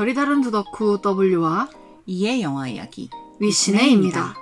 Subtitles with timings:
[0.00, 1.68] 별이 다른 두덕후 W와
[2.06, 4.34] 이의 영화 이야기 위시네입니다.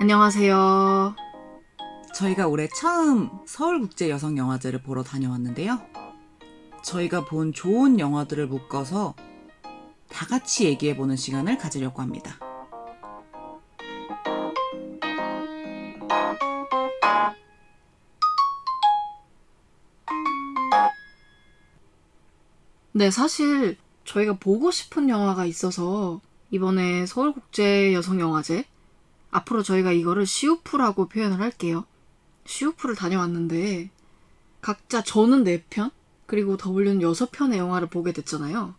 [0.00, 1.14] 안녕하세요.
[2.16, 5.80] 저희가 올해 처음 서울국제여성영화제를 보러 다녀왔는데요.
[6.82, 9.14] 저희가 본 좋은 영화들을 묶어서
[10.08, 12.36] 다 같이 얘기해보는 시간을 가지려고 합니다.
[22.90, 28.64] 네, 사실 저희가 보고 싶은 영화가 있어서 이번에 서울국제여성영화제
[29.30, 31.84] 앞으로 저희가 이거를 시우프라고 표현을 할게요.
[32.46, 33.90] 시우프를 다녀왔는데
[34.62, 35.90] 각자 저는 4편
[36.24, 38.74] 그리고 W는 6편의 영화를 보게 됐잖아요.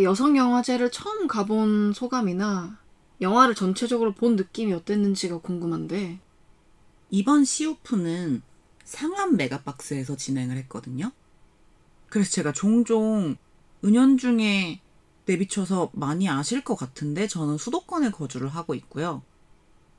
[0.00, 2.78] 여성영화제를 처음 가본 소감이나
[3.20, 6.20] 영화를 전체적으로 본 느낌이 어땠는지가 궁금한데
[7.10, 8.42] 이번 시오프는
[8.84, 11.10] 상암 메가박스에서 진행을 했거든요.
[12.08, 13.36] 그래서 제가 종종
[13.84, 14.80] 은연중에
[15.26, 19.22] 내비쳐서 많이 아실 것 같은데 저는 수도권에 거주를 하고 있고요.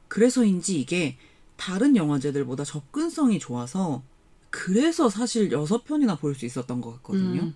[0.08, 1.18] 그래서인지 이게
[1.56, 4.02] 다른 영화제들보다 접근성이 좋아서
[4.50, 7.42] 그래서 사실 여섯 편이나 볼 수 있었던 것 같거든요.
[7.44, 7.56] 음.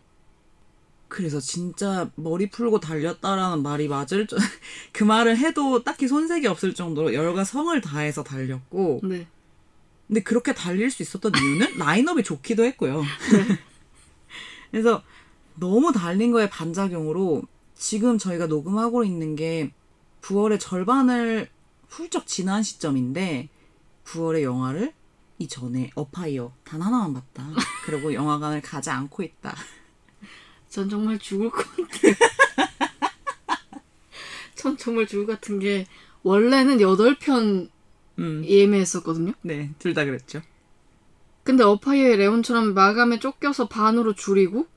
[1.08, 4.38] 그래서 진짜 머리 풀고 달렸다라는 말이 맞을 줄,
[4.92, 9.28] 그 말을 해도 딱히 손색이 없을 정도로 열과 성을 다해서 달렸고, 네.
[10.08, 13.02] 근데 그렇게 달릴 수 있었던 이유는 라인업이 좋기도 했고요.
[13.32, 13.60] 네.
[14.72, 15.04] 그래서
[15.56, 17.44] 너무 달린 거에 반작용으로
[17.76, 19.72] 지금 저희가 녹음하고 있는 게
[20.22, 21.50] 9월의 절반을
[21.90, 23.50] 훌쩍 지난 시점인데
[24.06, 24.94] 9월의 영화를
[25.40, 27.48] 이전에 어파이어 단 하나만 봤다.
[27.86, 29.56] 그리고 영화관을 가지 않고 있다.
[30.70, 32.14] 전 정말 죽을 것 같아요.
[34.56, 35.86] 전 정말 죽을 것 같은 게
[36.24, 37.70] 원래는 8편
[38.20, 39.34] 음, 예매했었거든요.
[39.42, 40.42] 네, 둘 다 그랬죠.
[41.44, 44.68] 근데 어파이어의 레온처럼 마감에 쫓겨서 반으로 줄이고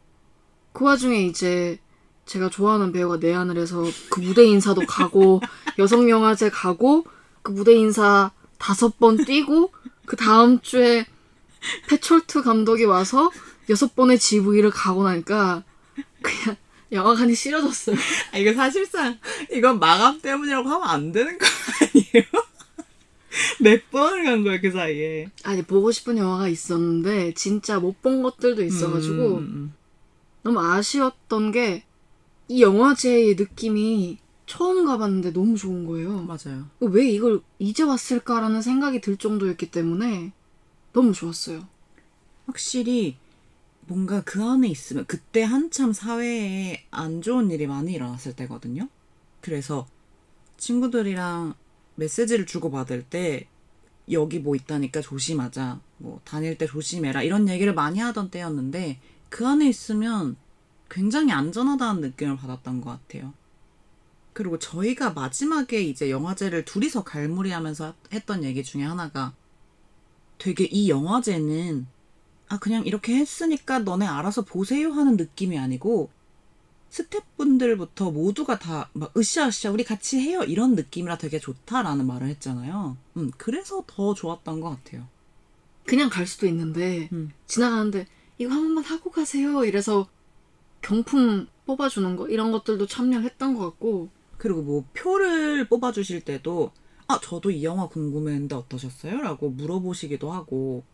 [0.76, 1.78] 그 와중에 이제
[2.26, 5.40] 제가 좋아하는 배우가 내한을 해서 그 무대 인사도 가고
[5.78, 7.06] 여성 영화제 가고
[7.40, 9.72] 그 무대 인사 다섯 번 뛰고
[10.04, 11.06] 그 다음 주에
[11.88, 13.30] 패철트 감독이 와서
[13.70, 15.64] 여섯 번의 GV를 가고 나니까
[16.20, 16.56] 그냥
[16.92, 17.96] 영화관이 싫어졌어요.
[18.32, 19.18] 아, 이거 사실상
[19.50, 21.46] 이건 마감 때문이라고 하면 안 되는 거
[21.80, 22.24] 아니에요?
[23.60, 25.30] 몇 번을 간 거야 그 사이에.
[25.42, 29.74] 아니 보고 싶은 영화가 있었는데 진짜 못 본 것들도 있어가지고 음, 음,
[30.46, 31.86] 너무 아쉬웠던 게
[32.48, 36.20] 이 영화제의 느낌이 처음 가봤는데 너무 좋은 거예요.
[36.20, 36.26] 음.
[36.26, 36.68] 맞아요.
[36.80, 40.32] 왜 이걸 이제 왔을까라는 생각이 들 정도였기 때문에
[40.92, 41.66] 너무 좋았어요.
[42.46, 43.16] 확실히
[43.88, 48.88] 뭔가 그 안에 있으면 그때 한참 사회에 안 좋은 일이 많이 일어났을 때거든요.
[49.40, 49.86] 그래서
[50.56, 51.54] 친구들이랑
[51.96, 53.48] 메시지를 주고받을 때
[54.12, 55.80] 여기 뭐 있다니까 조심하자.
[55.98, 57.24] 뭐 다닐 때 조심해라.
[57.24, 59.00] 이런 얘기를 많이 하던 때였는데
[59.36, 60.34] 그 안에 있으면
[60.88, 63.34] 굉장히 안전하다는 느낌을 받았던 것 같아요.
[64.32, 69.34] 그리고 저희가 마지막에 이제 영화제를 둘이서 갈무리하면서 했던 얘기 중에 하나가
[70.38, 71.86] 되게 이 영화제는
[72.48, 76.08] 아 그냥 이렇게 했으니까 너네 알아서 보세요 하는 느낌이 아니고
[76.88, 82.96] 스태프분들부터 모두가 다 막 으쌰으쌰 우리 같이 해요 이런 느낌이라 되게 좋다라는 말을 했잖아요.
[83.18, 85.06] 음 그래서 더 좋았던 것 같아요.
[85.84, 87.32] 그냥 갈 수도 있는데 음.
[87.46, 88.06] 지나가는데
[88.38, 89.64] 이거 한 번만 하고 가세요.
[89.64, 90.08] 이래서
[90.82, 96.70] 경품 뽑아주는 거 이런 것들도 참여했던 것 같고 그리고 뭐 표를 뽑아주실 때도
[97.08, 99.20] 아 저도 이 영화 궁금했는데 어떠셨어요?
[99.20, 100.84] 라고 물어보시기도 하고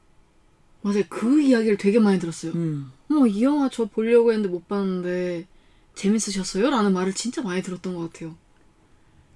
[0.83, 2.53] 맞아요 그 이야기를 되게 많이 들었어요.
[2.53, 5.47] 음 어머 이 영화 저 보려고 했는데 못 봤는데
[5.95, 6.71] 재밌으셨어요?
[6.71, 8.35] 라는 말을 진짜 많이 들었던 것 같아요.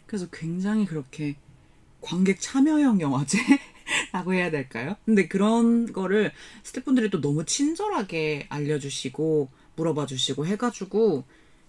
[0.06, 1.36] 그래서 굉장히 그렇게
[2.00, 3.38] 관객 참여형 영화제
[4.12, 4.96] 라고 해야 될까요?
[5.04, 6.32] 근데 그런 거를
[6.64, 11.24] 스태프분들이 또 너무 친절하게 알려주시고 물어봐 주시고 해가지고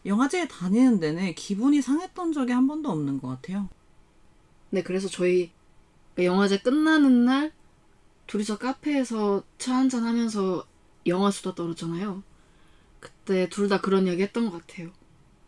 [0.06, 3.70] 영화제에 다니는 데는 기분이 상했던 적이 한 번도 없는 것 같아요.
[4.70, 5.52] 네, 그래서 저희
[6.18, 7.54] 영화제 끝나는 날
[8.28, 10.68] 둘이서 카페에서 차 한잔 하면서
[11.08, 12.24] 영화 수다 떨었잖아요.
[13.00, 14.92] 그때 둘 다 그런 이야기 했던 것 같아요.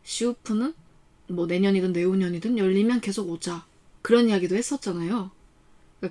[0.04, 0.74] 시우프는
[1.30, 3.66] 뭐 내년이든 내후년이든 열리면 계속 오자.
[4.02, 5.32] 그런 이야기도 했었잖아요.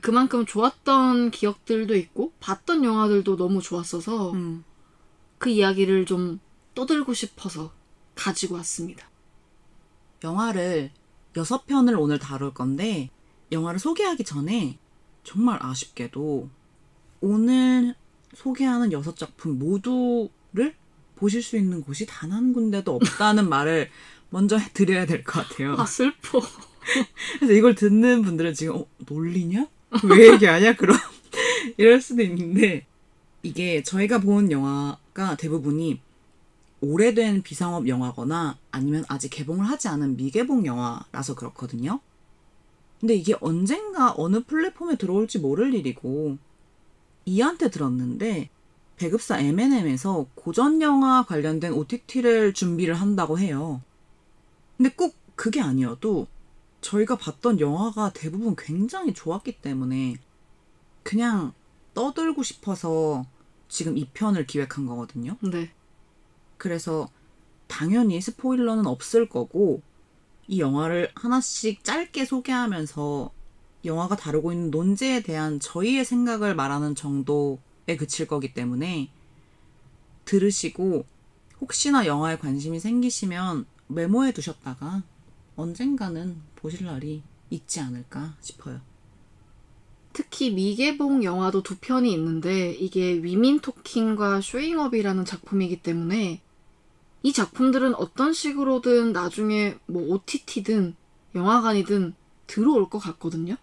[0.01, 4.65] 그만큼 좋았던 기억들도 있고 봤던 영화들도 너무 좋았어서 음.
[5.39, 6.41] 그 이야기를 좀
[6.75, 7.73] 떠들고 싶어서
[8.15, 9.09] 가지고 왔습니다.
[10.25, 10.91] 영화를
[11.37, 13.09] 여섯 편을 오늘 다룰 건데
[13.53, 14.79] 영화를 소개하기 전에
[15.25, 16.49] 정말 아쉽게도
[17.21, 17.95] 오늘
[18.35, 20.75] 소개하는 여섯 작품 모두를
[21.17, 23.91] 보실 수 있는 곳이 단 한 군데도 없다는 말을
[24.31, 25.75] 먼저 드려야 될 것 같아요.
[25.79, 26.41] 아 슬퍼.
[27.39, 29.67] 그래서 이걸 듣는 분들은 지금 어, 놀리냐?
[30.05, 30.77] 왜 얘기하냐?
[30.77, 30.97] 그럼
[31.77, 32.87] 이럴 수도 있는데
[33.43, 36.01] 이게 저희가 본 영화가 대부분이
[36.81, 42.01] 오래된 비상업 영화거나 아니면 아직 개봉을 하지 않은 미개봉 영화라서 그렇거든요.
[43.01, 46.37] 근데 이게 언젠가 어느 플랫폼에 들어올지 모를 일이고
[47.25, 48.49] 이한테 들었는데
[48.97, 53.81] 배급사 M&M에서 고전 영화 관련된 OTT를 준비를 한다고 해요.
[54.77, 56.27] 근데 꼭 그게 아니어도
[56.81, 60.17] 저희가 봤던 영화가 대부분 굉장히 좋았기 때문에
[61.03, 61.53] 그냥
[61.95, 63.27] 떠들고 싶어서
[63.69, 65.37] 지금 이 편을 기획한 거거든요.
[65.41, 65.71] 네.
[66.57, 67.09] 그래서
[67.67, 69.83] 당연히 스포일러는 없을 거고
[70.47, 73.31] 이 영화를 하나씩 짧게 소개하면서
[73.85, 79.11] 영화가 다루고 있는 논제에 대한 저희의 생각을 말하는 정도에 그칠 거기 때문에
[80.25, 81.05] 들으시고
[81.61, 85.03] 혹시나 영화에 관심이 생기시면 메모해 두셨다가
[85.57, 88.81] 언젠가는 보실 날이 있지 않을까 싶어요.
[90.13, 96.41] 특히 미개봉 영화도 두 편이 있는데 이게 위민 토킹과 쇼잉업이라는 작품이기 때문에
[97.23, 100.97] 이 작품들은 어떤 식으로든 나중에 뭐 OTT든
[101.35, 102.15] 영화관이든
[102.47, 103.57] 들어올 것 같거든요.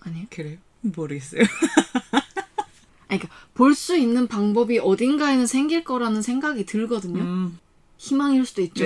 [0.00, 0.26] 아니요?
[0.30, 0.58] 그래요?
[0.80, 1.42] 모르겠어요.
[3.08, 7.22] 아니 그러니까 볼 수 있는 방법이 어딘가에는 생길 거라는 생각이 들거든요.
[7.22, 7.58] 음,
[7.98, 8.84] 희망일 수도 있죠.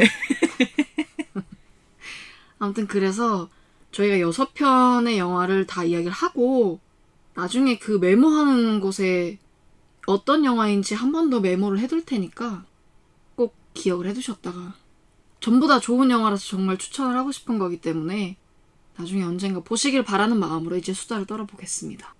[2.61, 3.49] 아무튼 그래서
[3.91, 6.79] 저희가 여섯 편의 영화를 다 이야기를 하고
[7.35, 9.39] 나중에 그 메모하는 곳에
[10.07, 12.65] 어떤 영화인지 한 번 더 메모를 해둘 테니까
[13.37, 14.75] 꼭 기억을 해두셨다가
[15.41, 18.37] 전부 다 좋은 영화라서 정말 추천을 하고 싶은 거기 때문에
[18.97, 22.15] 나중에 언젠가 보시길 바라는 마음으로 이제 수다를 떨어보겠습니다.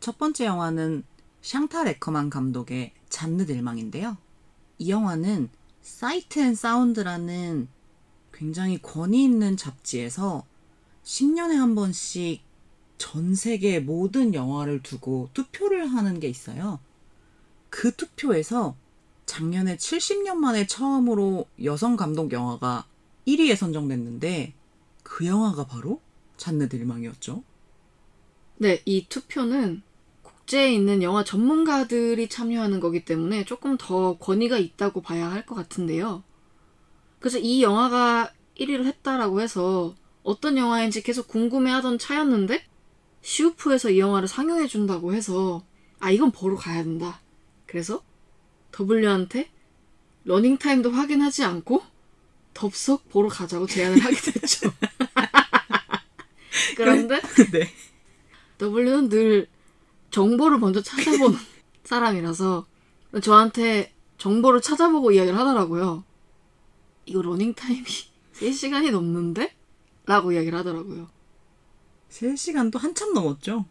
[0.00, 1.04] 첫 번째 영화는
[1.42, 4.16] 샹타 레커만 감독의 잔느 딜망인데요.
[4.78, 5.48] 이 영화는
[5.82, 7.68] Sight and Sound라는
[8.34, 10.44] 굉장히 권위 있는 잡지에서
[11.04, 12.42] 10년에 한 번씩
[12.98, 16.80] 전 세계 모든 영화를 두고 투표를 하는 게 있어요.
[17.70, 18.76] 그 투표에서
[19.26, 22.86] 작년에 70년 만에 처음으로 여성 감독 영화가
[23.26, 24.54] 1위에 선정됐는데
[25.02, 26.00] 그 영화가 바로
[26.36, 27.42] 잔느 딜망이었죠.
[28.58, 29.82] 네, 이 투표는
[30.22, 36.22] 국제에 있는 영화 전문가들이 참여하는 거기 때문에 조금 더 권위가 있다고 봐야 할 것 같은데요.
[37.24, 39.94] 그래서 이 영화가 1위를 했다라고 해서
[40.24, 42.62] 어떤 영화인지 계속 궁금해하던 차였는데
[43.22, 45.64] 시우프에서 이 영화를 상영해 준다고 해서
[46.00, 47.22] 아 이건 보러 가야 된다.
[47.64, 48.02] 그래서
[48.78, 49.48] W한테
[50.24, 51.82] 러닝타임도 확인하지 않고
[52.52, 54.70] 덥석 보러 가자고 제안을 하게 됐죠.
[56.76, 57.22] 그런데
[57.52, 57.72] 네.
[58.60, 59.48] W는 늘
[60.10, 61.38] 정보를 먼저 찾아보는
[61.84, 62.66] 사람이라서
[63.22, 66.04] 저한테 정보를 찾아보고 이야기를 하더라고요.
[67.06, 67.84] 이거 러닝타임이
[68.34, 69.52] 3시간이 넘는데?
[70.06, 71.08] 라고 이야기를 하더라고요.
[72.10, 73.64] 3시간도 한참 넘었죠.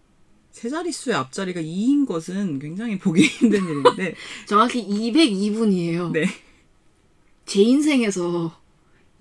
[0.51, 4.15] 세 자릿수의 앞자리가 2인 것은 굉장히 보기 힘든 일인데,
[4.47, 6.11] 정확히 202분이에요.
[6.11, 6.25] 네.
[7.45, 8.59] 제 인생에서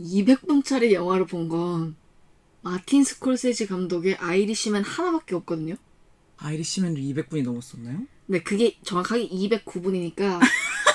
[0.01, 1.97] 200분짜리 영화를 본 건
[2.63, 5.75] 마틴 스콜세지 감독의 아이리시맨 하나밖에 없거든요.
[6.39, 8.07] 아이리시맨도 200분이 넘었었나요?
[8.27, 10.41] 근데 그게 정확하게 209분이니까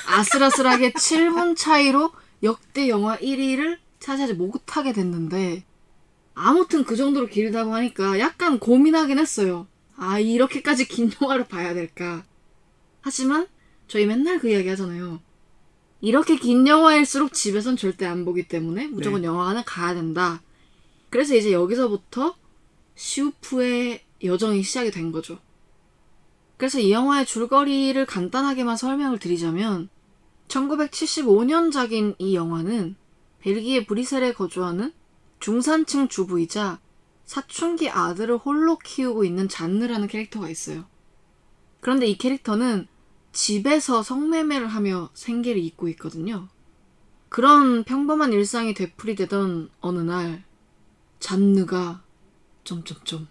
[0.08, 2.12] 아슬아슬하게 7분 차이로
[2.44, 5.64] 역대 영화 1위를 차지하지 못하게 됐는데
[6.34, 9.68] 아무튼 그 정도로 길다고 하니까 약간 고민하긴 했어요.
[9.96, 12.24] 아 이렇게까지 긴 영화를 봐야 될까?
[13.02, 13.48] 하지만
[13.88, 15.20] 저희 맨날 그 이야기 하잖아요.
[16.00, 19.28] 이렇게 긴 영화일수록 집에선 절대 안 보기 때문에 무조건 네.
[19.28, 20.42] 영화관을 가야 된다.
[21.10, 22.36] 그래서 이제 여기서부터
[22.94, 25.40] 시우프의 여정이 시작이 된 거죠.
[26.58, 29.90] 그래서 이 영화의 줄거리를 간단하게만 설명을 드리자면
[30.48, 32.96] 1975년작인 이 영화는
[33.40, 34.94] 벨기에 브리셀에 거주하는
[35.40, 36.80] 중산층 주부이자
[37.26, 40.86] 사춘기 아들을 홀로 키우고 있는 잔느라는 캐릭터가 있어요.
[41.82, 42.88] 그런데 이 캐릭터는
[43.34, 46.48] 집에서 성매매를 하며 생계를 잇고 있거든요.
[47.30, 50.44] 그런 평범한 일상이 되풀이되던 어느 날
[51.20, 52.02] 잔느가
[52.64, 53.28] 점점점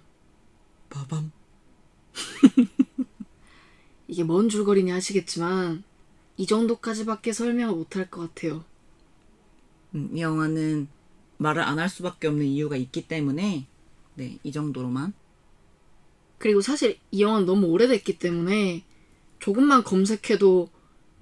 [0.91, 1.33] 빠밤.
[4.09, 5.83] 이게 뭔 줄거리냐 하시겠지만
[6.37, 8.65] 이 정도까지밖에 설명을 못할 것 같아요.
[9.95, 10.89] 음, 이 영화는
[11.39, 13.67] 말을 안 할 수밖에 없는 이유가 있기 때문에,
[14.15, 15.13] 네, 이 정도로만.
[16.39, 18.85] 그리고 사실 이 영화는 너무 오래됐기 때문에
[19.39, 20.69] 조금만 검색해도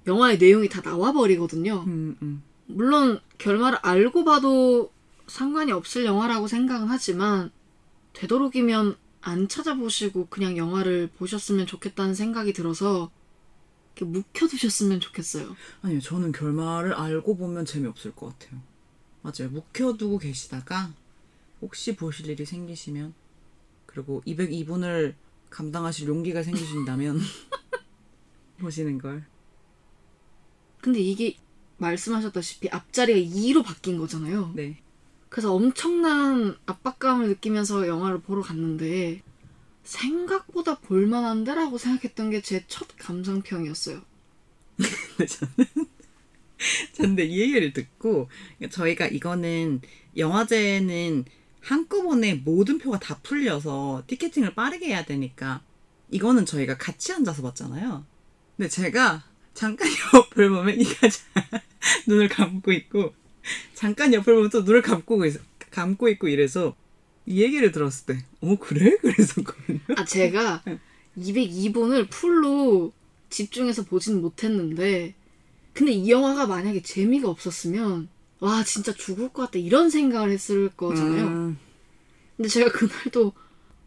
[0.07, 1.83] 영화의 내용이 다 나와버리거든요.
[1.87, 2.43] 음, 음.
[2.67, 4.91] 물론 결말을 알고 봐도
[5.27, 7.51] 상관이 없을 영화라고 생각은 하지만
[8.13, 13.09] 되도록이면 안 찾아보시고 그냥 영화를 보셨으면 좋겠다는 생각이 들어서
[14.03, 15.55] 묵혀두셨으면 좋겠어요.
[15.81, 18.59] 아니요, 저는 결말을 알고 보면 재미없을 것 같아요.
[19.21, 19.49] 맞아요.
[19.51, 20.93] 묵혀두고 계시다가
[21.61, 23.13] 혹시 보실 일이 생기시면
[23.85, 25.15] 그리고 202분을
[25.49, 27.19] 감당하실 용기가 생기신다면
[28.59, 29.25] 보시는 걸.
[30.81, 31.37] 근데 이게
[31.77, 34.51] 말씀하셨다시피 앞자리가 2로 바뀐 거잖아요.
[34.55, 34.81] 네.
[35.29, 39.21] 그래서 엄청난 압박감을 느끼면서 영화를 보러 갔는데
[39.85, 44.01] 생각보다 볼만한데라고 생각했던 게 제 첫 감상평이었어요.
[45.17, 45.27] 근데
[46.93, 48.29] 저는 이 얘기를 듣고
[48.69, 49.81] 저희가 이거는
[50.17, 51.25] 영화제는
[51.61, 55.61] 한꺼번에 모든 표가 다 풀려서 티켓팅을 빠르게 해야 되니까
[56.11, 58.05] 이거는 저희가 같이 앉아서 봤잖아요.
[58.57, 59.23] 근데 제가
[59.53, 61.07] 잠깐 옆을 보면 이가
[62.07, 63.13] 눈을 감고 있고
[63.73, 65.39] 잠깐 옆을 보면 또 눈을 감고 있,
[65.71, 66.75] 감고 있고 이래서
[67.25, 68.97] 이 얘기를 들었을 때, 어 그래?
[69.01, 69.79] 그랬었거든요.
[69.95, 70.63] 아 제가
[71.17, 72.91] 202분을 풀로
[73.29, 75.15] 집중해서 보진 못했는데
[75.73, 78.07] 근데 이 영화가 만약에 재미가 없었으면
[78.39, 81.25] 와 진짜 죽을 것 같다 이런 생각을 했을 거잖아요.
[81.27, 81.57] 음,
[82.37, 83.33] 근데 제가 그날도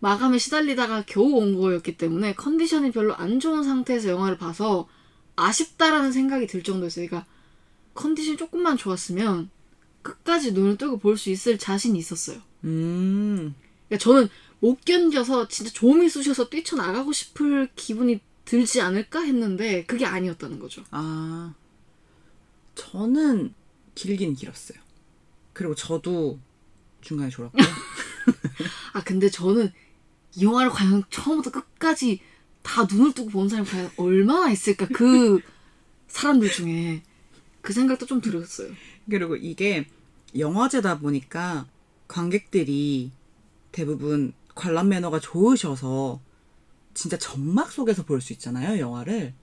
[0.01, 4.89] 마감에 시달리다가 겨우 온 거였기 때문에 컨디션이 별로 안 좋은 상태에서 영화를 봐서
[5.37, 7.07] 아쉽다라는 생각이 들 정도였어요.
[7.07, 7.29] 그러니까
[7.95, 9.51] 컨디션이 조금만 좋았으면
[10.03, 12.41] 끝까지 눈을 뜨고 볼 수 있을 자신이 있었어요.
[12.65, 13.55] 음,
[13.89, 14.29] 그러니까 저는
[14.61, 20.83] 못 견뎌서 진짜 조미 쑤셔서 뛰쳐나가고 싶을 기분이 들지 않을까 했는데 그게 아니었다는 거죠.
[20.91, 21.55] 아,
[22.75, 23.55] 저는
[23.95, 24.79] 길긴 길었어요.
[25.53, 26.39] 그리고 저도
[27.01, 27.63] 중간에 졸았고요.
[28.95, 29.73] 아 근데 저는
[30.37, 32.21] 이 영화를 과연 처음부터 끝까지
[32.63, 35.41] 다 눈을 뜨고 본 사람이 과연 얼마나 있을까 그
[36.09, 37.03] 사람들 중에
[37.61, 38.73] 그 생각도 좀 들었어요.
[39.11, 39.87] 그리고 이게
[40.37, 41.67] 영화제다 보니까
[42.09, 43.13] 관객들이
[43.73, 46.21] 대부분 관람 매너가 좋으셔서
[46.95, 49.35] 진짜 점막 속에서 볼 수 있잖아요, 영화를.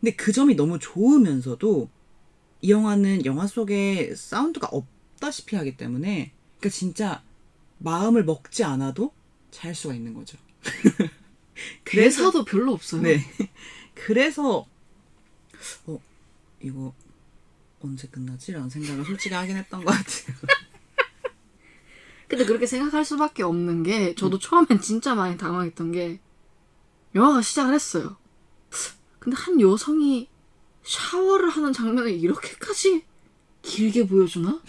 [0.00, 1.90] 근데 그 점이 너무 좋으면서도
[2.62, 7.22] 이 영화는 영화 속에 사운드가 없다시피 하기 때문에 그러니까 진짜
[7.78, 9.12] 마음을 먹지 않아도
[9.50, 10.38] 잘 수가 있는 거죠.
[11.84, 13.02] 그래서 대사도 별로 없어요.
[13.02, 13.20] 네.
[13.94, 14.66] 그래서
[15.86, 16.00] 어
[16.62, 16.94] 이거
[17.80, 20.36] 언제 끝나지라는 생각을 솔직히 하긴 했던 것 같아요.
[22.28, 26.20] 근데 그렇게 생각할 수밖에 없는 게 저도 처음엔 진짜 많이 당황했던 게
[27.14, 28.16] 영화가 시작을 했어요.
[29.18, 30.28] 근데 한 여성이
[30.82, 33.04] 샤워를 하는 장면을 이렇게까지
[33.62, 34.60] 길게 보여주나?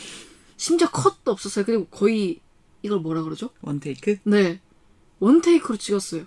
[0.55, 1.65] 심지어 컷도 없었어요.
[1.65, 2.41] 그리고 거의
[2.81, 3.51] 이걸 뭐라 그러죠?
[3.61, 4.17] 원테이크?
[4.23, 4.61] 네.
[5.19, 6.25] 원테이크로 찍었어요.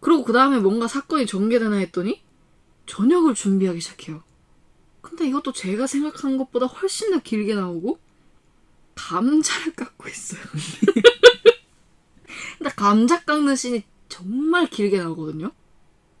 [0.00, 2.22] 그리고 그 다음에 뭔가 사건이 전개되나 했더니
[2.86, 4.22] 저녁을 준비하기 시작해요.
[5.00, 7.98] 근데 이것도 제가 생각한 것보다 훨씬 더 길게 나오고
[8.94, 10.42] 감자를 깎고 있어요.
[12.58, 15.50] 근데 감자 깎는 씬이 정말 길게 나오거든요.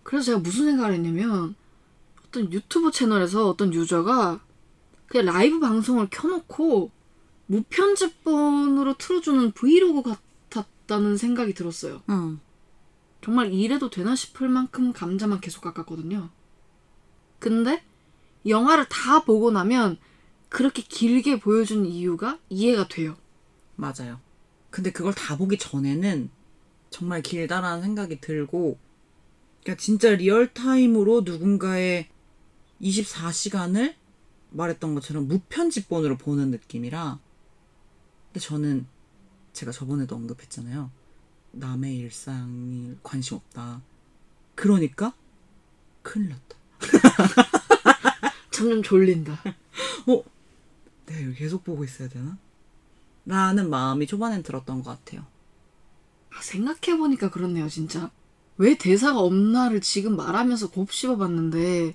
[0.02, 1.54] 그래서 제가 무슨 생각을 했냐면
[2.26, 4.40] 어떤 유튜브 채널에서 어떤 유저가
[5.06, 6.90] 그냥 라이브 방송을 켜놓고
[7.46, 10.16] 무편집본으로 틀어주는 브이로그
[10.50, 12.02] 같았다는 생각이 들었어요.
[12.08, 12.40] 응.
[13.22, 16.28] 정말 이래도 되나 싶을 만큼 감자만 계속 깎았거든요.
[17.38, 17.82] 근데
[18.46, 19.98] 영화를 다 보고 나면
[20.48, 23.16] 그렇게 길게 보여준 이유가 이해가 돼요.
[23.76, 24.20] 맞아요.
[24.70, 26.30] 근데 그걸 다 보기 전에는
[26.90, 28.78] 정말 길다라는 생각이 들고,
[29.62, 32.08] 그러니까 진짜 real time으로 누군가의
[32.80, 33.94] 24시간을
[34.50, 37.18] 말했던 것처럼 무편집본으로 보는 느낌이라,
[38.26, 38.86] 근데 저는
[39.52, 40.90] 제가 저번에도 언급했잖아요.
[41.52, 43.82] 남의 일상이 관심 없다.
[44.54, 45.14] 그러니까
[46.02, 46.56] 큰일 났다.
[48.50, 49.40] 점점 졸린다.
[50.06, 50.33] 어?
[51.06, 52.38] 내가 이걸 계속 보고 있어야 되나?
[53.26, 55.24] 라는 마음이 초반엔 들었던 것 같아요.
[56.34, 58.10] 아, 생각해보니까 그렇네요, 진짜.
[58.56, 61.94] 왜 대사가 없나를 지금 말하면서 곱씹어 봤는데,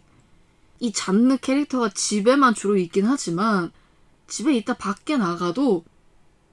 [0.80, 3.72] 이 잔느 캐릭터가 집에만 주로 있긴 하지만,
[4.28, 5.84] 집에 있다 밖에 나가도,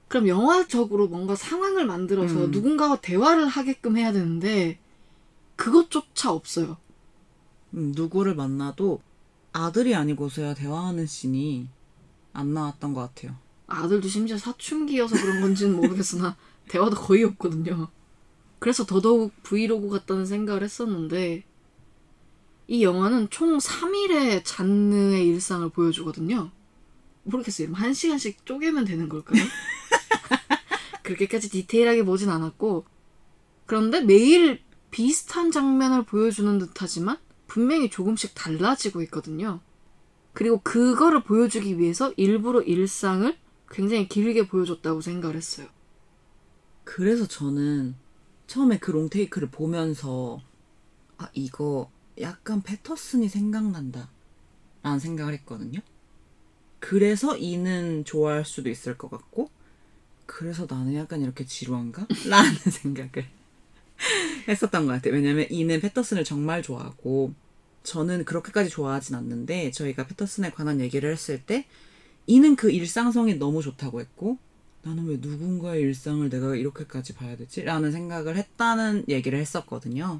[0.07, 2.51] 그럼 영화적으로 뭔가 상황을 만들어서 음.
[2.51, 4.79] 누군가와 대화를 하게끔 해야 되는데,
[5.55, 6.77] 그것조차 없어요.
[7.73, 9.01] 음, 누구를 만나도
[9.51, 11.67] 아들이 아니고서야 대화하는 씬이
[12.37, 13.35] 안 나왔던 것 같아요.
[13.65, 16.37] 아들도 심지어 사춘기여서 그런 건지는 모르겠으나
[16.69, 17.87] 대화도 거의 없거든요.
[18.59, 21.43] 그래서 더더욱 브이로그 같다는 생각을 했었는데
[22.67, 26.51] 이 영화는 총 3일의 잔느의 일상을 보여주거든요.
[27.23, 27.73] 모르겠어요.
[27.73, 29.41] 한 시간씩 쪼개면 되는 걸까요?
[31.01, 32.85] 그렇게까지 디테일하게 보진 않았고
[33.65, 37.17] 그런데 매일 비슷한 장면을 보여주는 듯하지만
[37.47, 39.59] 분명히 조금씩 달라지고 있거든요.
[40.37, 43.35] 그리고 그거를 보여주기 위해서 일부러 일상을
[43.71, 45.65] 굉장히 길게 보여줬다고 생각을 했어요.
[46.83, 47.95] 그래서 저는
[48.45, 50.39] 처음에 그 롱테이크를 보면서
[51.17, 51.89] 아 이거
[52.21, 54.11] 약간 패터슨이 생각난다
[54.83, 55.79] 라는 생각을 했거든요.
[56.77, 59.49] 그래서 이는 좋아할 수도 있을 것 같고
[60.27, 62.05] 그래서 나는 약간 이렇게 지루한가?
[62.29, 63.25] 라는 생각을
[64.47, 65.15] 했었던 것 같아요.
[65.15, 67.33] 왜냐면 이는 패터슨을 정말 좋아하고
[67.87, 71.65] 저는 그렇게까지 좋아하진 않는데 저희가 패터슨에 관한 얘기를 했을 때
[72.25, 74.37] 이는 그 일상성이 너무 좋다고 했고
[74.83, 77.63] 나는 왜 누군가의 일상을 내가 이렇게까지 봐야 되지?
[77.63, 80.19] 라는 생각을 했다는 얘기를 했었거든요.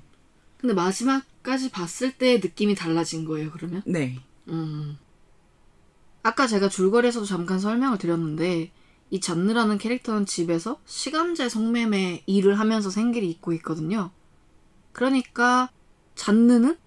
[0.58, 3.84] 근데 마지막까지 봤을 때 느낌이 달라진 거예요, 그러면?
[3.86, 4.18] 네.
[4.48, 4.98] 음.
[6.24, 8.72] 아까 제가 줄거리에서도 잠깐 설명을 드렸는데,
[9.12, 14.12] 이 잔느라는 캐릭터는 집에서 시간제 성매매 일을 하면서 생계를 잇고 있거든요.
[14.94, 15.70] 그러니까
[16.16, 16.78] 잔느는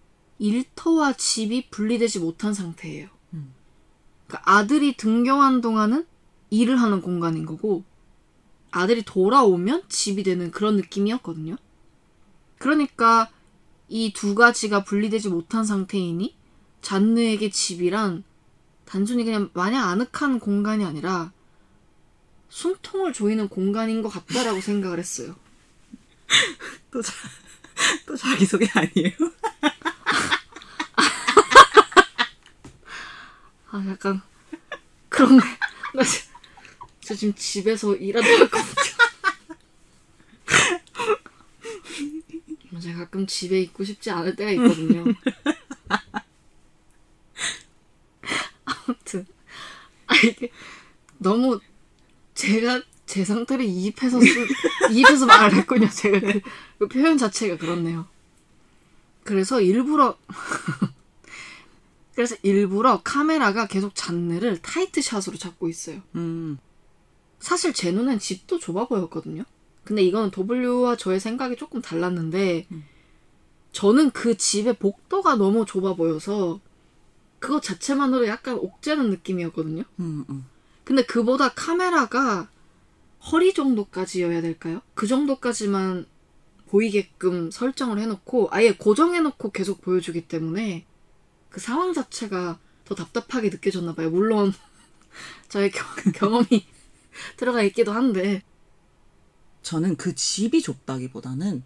[0.40, 3.08] 일터와 집이 분리되지 못한 상태예요.
[3.34, 3.52] 음.
[4.26, 6.06] 그러니까 아들이 등경한 동안은
[6.50, 7.84] 일을 하는 공간인 거고,
[8.72, 11.56] 아들이 돌아오면 집이 되는 그런 느낌이었거든요.
[12.58, 13.30] 그러니까
[13.88, 16.34] 이 두 가지가 분리되지 못한 상태이니
[16.80, 18.24] 잔느에게 집이란
[18.84, 21.32] 단순히 그냥 마냥 아늑한 공간이 아니라
[22.48, 25.36] 숨통을 조이는 공간인 것 같다라고 생각을 했어요.
[26.90, 27.12] 또, 자,
[28.06, 29.12] 또 자기소개 아니에요?
[33.70, 34.20] 아 약간
[35.08, 35.44] 그런 게.
[35.94, 36.28] 나 지-
[37.00, 38.70] 저 지금 집에서 일하다 왔거든요.
[42.80, 45.04] 제가 가끔 집에 있고 싶지 않을 때가 있거든요.
[48.64, 49.26] 아무튼
[50.06, 50.50] 아 이게
[51.18, 51.60] 너무
[52.34, 54.46] 제가 제 상태를 이입해서 쓰,
[54.92, 55.88] 이입해서 말을 했군요.
[55.90, 56.40] 제가 그,
[56.78, 58.06] 그 표현 자체가 그렇네요.
[59.24, 60.16] 그래서 일부러
[62.14, 66.00] 그래서 일부러 카메라가 계속 잔느를 타이트 샷으로 잡고 있어요.
[66.16, 66.58] 음,
[67.38, 69.44] 사실 제 눈엔 집도 좁아 보였거든요.
[69.84, 72.84] 근데 이거는 W와 저의 생각이 조금 달랐는데 음.
[73.72, 76.60] 저는 그 집의 복도가 너무 좁아 보여서
[77.38, 79.84] 그것 자체만으로 약간 옥죄는 느낌이었거든요.
[80.00, 80.46] 음, 음.
[80.84, 82.48] 근데 그보다 카메라가
[83.32, 84.82] 허리 정도까지여야 될까요?
[84.94, 86.06] 그 정도까지만
[86.68, 90.84] 보이게끔 설정을 해놓고 아예 고정해놓고 계속 보여주기 때문에
[91.50, 94.10] 그 상황 자체가 더 답답하게 느껴졌나 봐요.
[94.10, 94.52] 물론
[95.48, 95.84] 저의 겨-
[96.14, 96.66] 경험이
[97.36, 98.42] 들어가 있기도 한데
[99.62, 101.62] 저는 그 집이 좁다기보다는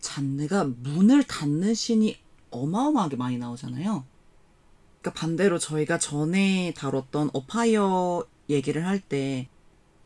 [0.00, 2.18] 잔느가 문을 닫는 신이
[2.50, 4.04] 어마어마하게 많이 나오잖아요.
[5.00, 9.48] 그러니까 반대로 저희가 전에 다뤘던 어파이어 얘기를 할 때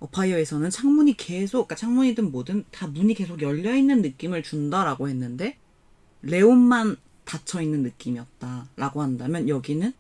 [0.01, 5.59] 어파이어에서는 창문이 계속 그러니까 창문이든 뭐든 다 문이 계속 열려 있는 느낌을 준다라고 했는데
[6.23, 9.93] 레온만 닫혀 있는 느낌이었다라고 한다면 여기는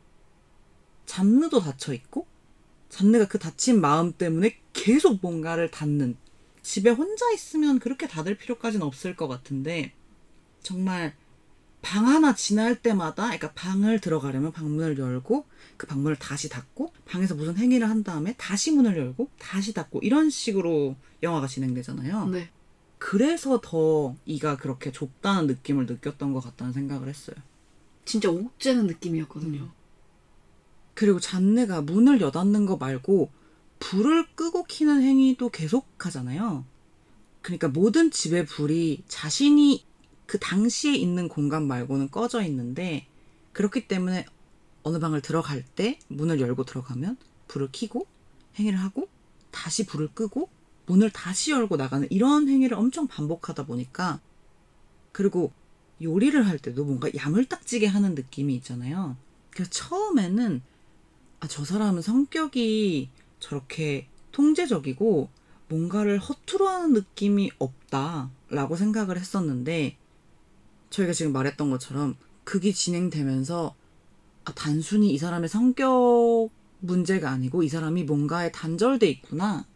[1.06, 2.26] 잔느도 닫혀 있고
[2.88, 6.16] 잔느가 그 닫힌 마음 때문에 계속 뭔가를 닫는
[6.62, 9.92] 집에 혼자 있으면 그렇게 닫을 필요까지는 없을 것 같은데
[10.62, 11.14] 정말
[11.82, 17.56] 방 하나 지날 때마다 그러니까 방을 들어가려면 방문을 열고 그 방문을 다시 닫고 방에서 무슨
[17.56, 22.26] 행위를 한 다음에 다시 문을 열고 다시 닫고 이런 식으로 영화가 진행되잖아요.
[22.28, 22.50] 네.
[23.00, 27.34] 그래서 더 이가 그렇게 좁다는 느낌을 느꼈던 것 같다는 생각을 했어요.
[28.04, 29.62] 진짜 옥죄는 느낌이었거든요.
[29.62, 29.70] 음.
[30.92, 33.30] 그리고 잔느가 문을 여닫는 거 말고
[33.78, 36.66] 불을 끄고 키는 행위도 계속 하잖아요.
[37.40, 39.82] 그러니까 모든 집의 불이 자신이
[40.26, 43.06] 그 당시에 있는 공간 말고는 꺼져 있는데
[43.54, 44.26] 그렇기 때문에
[44.82, 47.16] 어느 방을 들어갈 때 문을 열고 들어가면
[47.48, 48.06] 불을 켜고
[48.58, 49.08] 행위를 하고
[49.50, 50.50] 다시 불을 끄고
[50.90, 54.20] 문을 다시 열고 나가는 이런 행위를 엄청 반복하다 보니까
[55.12, 55.52] 그리고
[56.02, 59.16] 요리를 할 때도 뭔가 야물딱지게 하는 느낌이 있잖아요.
[59.50, 60.62] 그래서 처음에는
[61.38, 65.28] 아, 저 사람은 성격이 저렇게 통제적이고
[65.68, 69.96] 뭔가를 허투루 하는 느낌이 없다라고 생각을 했었는데
[70.90, 73.76] 저희가 지금 말했던 것처럼 극이 진행되면서
[74.44, 76.50] 아, 단순히 이 사람의 성격
[76.80, 79.69] 문제가 아니고 이 사람이 뭔가에 단절돼 있구나.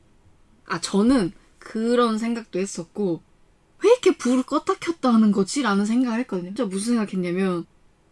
[0.66, 3.22] 아 저는 그런 생각도 했었고
[3.82, 5.62] 왜 이렇게 불을 껐다 켰다 하는 거지?
[5.62, 6.50] 라는 생각을 했거든요.
[6.50, 7.66] 진짜 무슨 생각했냐면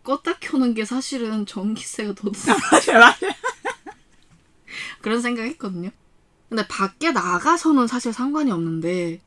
[0.04, 2.56] 껐다 켜는 게 사실은 전기세가 더 드는
[5.00, 5.90] 그런 생각했거든요.
[6.48, 9.20] 근데 밖에 나가서는 사실 상관이 없는데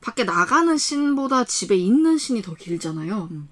[0.00, 3.28] 밖에 나가는 신보다 집에 있는 신이 더 길잖아요.
[3.30, 3.48] 음.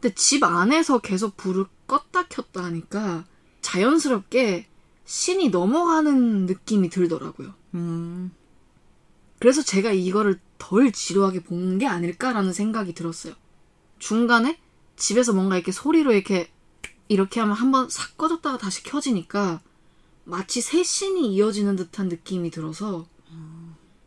[0.00, 3.24] 근데 집 안에서 계속 불을 껐다 켰다 하니까
[3.62, 4.66] 자연스럽게
[5.04, 7.54] 신이 넘어가는 느낌이 들더라고요.
[7.74, 8.32] 음,
[9.38, 13.34] 그래서 제가 이거를 덜 지루하게 본게 아닐까라는 생각이 들었어요.
[13.98, 14.58] 중간에
[14.96, 16.50] 집에서 뭔가 이렇게 소리로 이렇게
[17.08, 19.60] 이렇게 하면 한번 싹 꺼졌다가 다시 켜지니까
[20.24, 23.06] 마치 새 씬이 이어지는 듯한 느낌이 들어서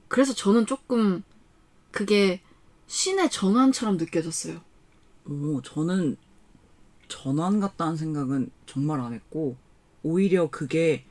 [0.07, 1.23] 그래서 저는 조금
[1.91, 2.41] 그게
[2.87, 4.61] 신의 전환처럼 느껴졌어요.
[5.25, 6.17] 오, 저는
[7.07, 9.57] 전환 같다는 생각은 정말 안 했고
[10.03, 11.05] 오히려 그게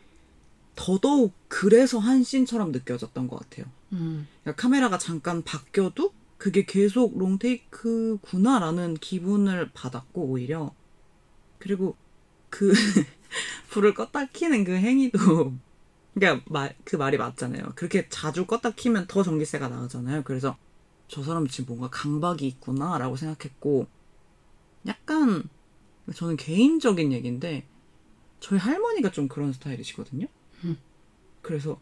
[0.75, 3.67] 더더욱 그래서 한 씬처럼 느껴졌던 것 같아요.
[3.93, 10.75] 음, 그러니까 카메라가 잠깐 바뀌어도 그게 계속 롱테이크구나라는 기분을 받았고 오히려
[11.59, 11.97] 그리고
[12.51, 12.73] 그
[13.71, 15.55] 불을 껐다 키는 그 행위도
[16.15, 17.73] 그러니까 말, 그 말이 맞잖아요.
[17.75, 20.23] 그렇게 자주 껐다 키면 더 전기세가 나가잖아요.
[20.25, 20.57] 그래서
[21.09, 23.87] 저 사람 지금 뭔가 강박이 있구나라고 생각했고
[24.87, 25.45] 약간
[26.15, 27.65] 저는 개인적인 얘기인데
[28.41, 30.27] 저희 할머니가 좀 그런 스타일이시거든요.
[31.42, 31.44] 음.
[31.44, 31.81] 그래서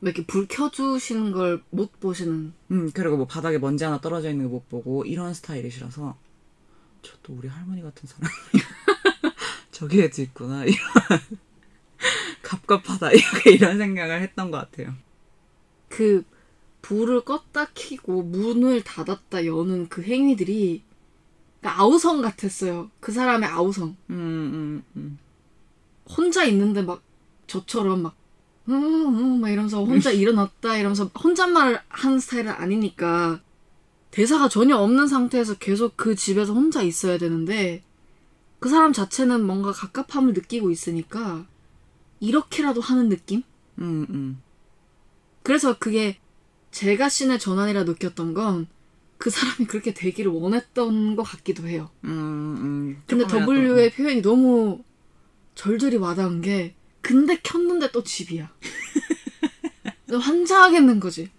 [0.00, 2.52] 왜 이렇게 불 켜주시는 걸 못 보시는.
[2.72, 6.16] 음 그리고 뭐 바닥에 먼지 하나 떨어져 있는 거 못 보고 이런 스타일이시라서
[7.02, 8.32] 저도 우리 할머니 같은 사람이
[9.72, 10.76] 저기에도 있구나 이런
[12.42, 14.94] 갑갑하다 이렇게 이런 생각을 했던 것 같아요.
[15.88, 16.24] 그
[16.82, 20.82] 불을 껐다 켜고 문을 닫았다 여는 그 행위들이
[21.60, 22.90] 그러니까 아우성 같았어요.
[23.00, 23.96] 그 사람의 아우성.
[24.10, 25.18] 음, 음, 음.
[26.08, 27.02] 혼자 있는데 막
[27.46, 28.16] 저처럼 막
[28.68, 33.40] 음, 음, 막 이러면서 혼자 일어났다 이러면서 혼잣말을 하는 스타일은 아니니까
[34.10, 37.82] 대사가 전혀 없는 상태에서 계속 그 집에서 혼자 있어야 되는데
[38.60, 41.46] 그 사람 자체는 뭔가 갑갑함을 느끼고 있으니까
[42.20, 43.42] 이렇게라도 하는 느낌?
[43.78, 44.42] 음, 음.
[45.42, 46.18] 그래서 그게
[46.70, 48.68] 제가 신의 전환이라 느꼈던 건
[49.22, 51.90] 그 사람이 그렇게 되기를 원했던 것 같기도 해요.
[52.02, 53.02] 음, 음.
[53.06, 54.82] 근데 W의 표현이 너무
[55.54, 58.50] 절절히 와닿은 게 근데 켰는데 또 집이야.
[60.10, 61.30] 환장하겠는 거지.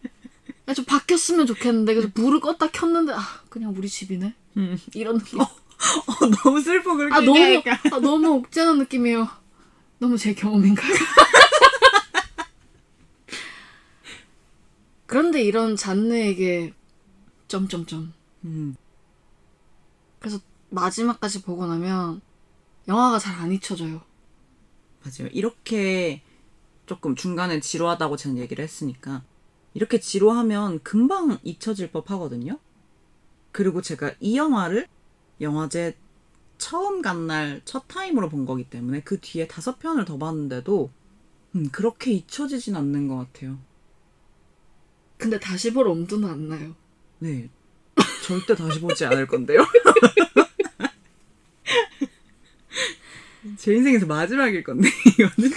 [0.67, 4.34] 야, 좀 바뀌었으면 좋겠는데 그래서 불을 껐다 켰는데 아 그냥 우리 집이네.
[4.58, 4.80] 음.
[4.93, 5.39] 이런 느낌.
[5.41, 5.45] 어,
[6.43, 7.95] 너무 슬퍼 그렇게 아 너무 얘기하니까.
[7.95, 9.28] 아, 너무 옥죄는 느낌이에요.
[9.99, 10.93] 너무 제 경험인가요?
[15.06, 16.73] 그런데 이런 잔느에게
[17.47, 18.13] 점점점
[18.45, 18.76] 음.
[20.19, 22.21] 그래서 마지막까지 보고 나면
[22.88, 24.02] 영화가 잘 안 잊혀져요.
[25.03, 25.29] 맞아요.
[25.33, 26.21] 이렇게
[26.85, 29.23] 조금 중간에 지루하다고 저는 얘기를 했으니까
[29.73, 32.59] 이렇게 지루하면 금방 잊혀질 법 하거든요.
[33.51, 34.87] 그리고 제가 이 영화를
[35.41, 35.95] 영화제
[36.57, 40.89] 처음 간 날 첫 타임으로 본 거기 때문에 그 뒤에 다섯 편을 더 봤는데도
[41.55, 43.57] 음, 그렇게 잊혀지진 않는 것 같아요.
[45.17, 46.75] 근데 다시 볼 엄두는 안 나요.
[47.19, 47.49] 네.
[48.25, 49.59] 절대 다시 보지 않을 건데요.
[53.58, 55.51] 제 인생에서 마지막일 건데, 이거는.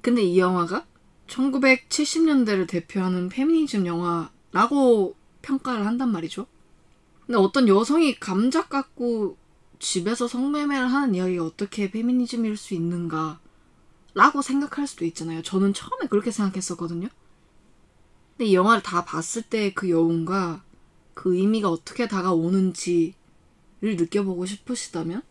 [0.00, 0.86] 근데 이 영화가
[1.26, 6.46] 1970년대를 대표하는 페미니즘 영화라고 평가를 한단 말이죠.
[7.26, 9.36] 근데 어떤 여성이 감자 깎고
[9.78, 13.40] 집에서 성매매를 하는 이야기가 어떻게 페미니즘일 수 있는가
[14.14, 15.42] 라고 생각할 수도 있잖아요.
[15.42, 17.08] 저는 처음에 그렇게 생각했었거든요.
[18.36, 20.62] 근데 이 영화를 다 봤을 때 그 여운과
[21.14, 23.14] 그 의미가 어떻게 다가오는지를
[23.80, 25.22] 느껴보고 싶으시다면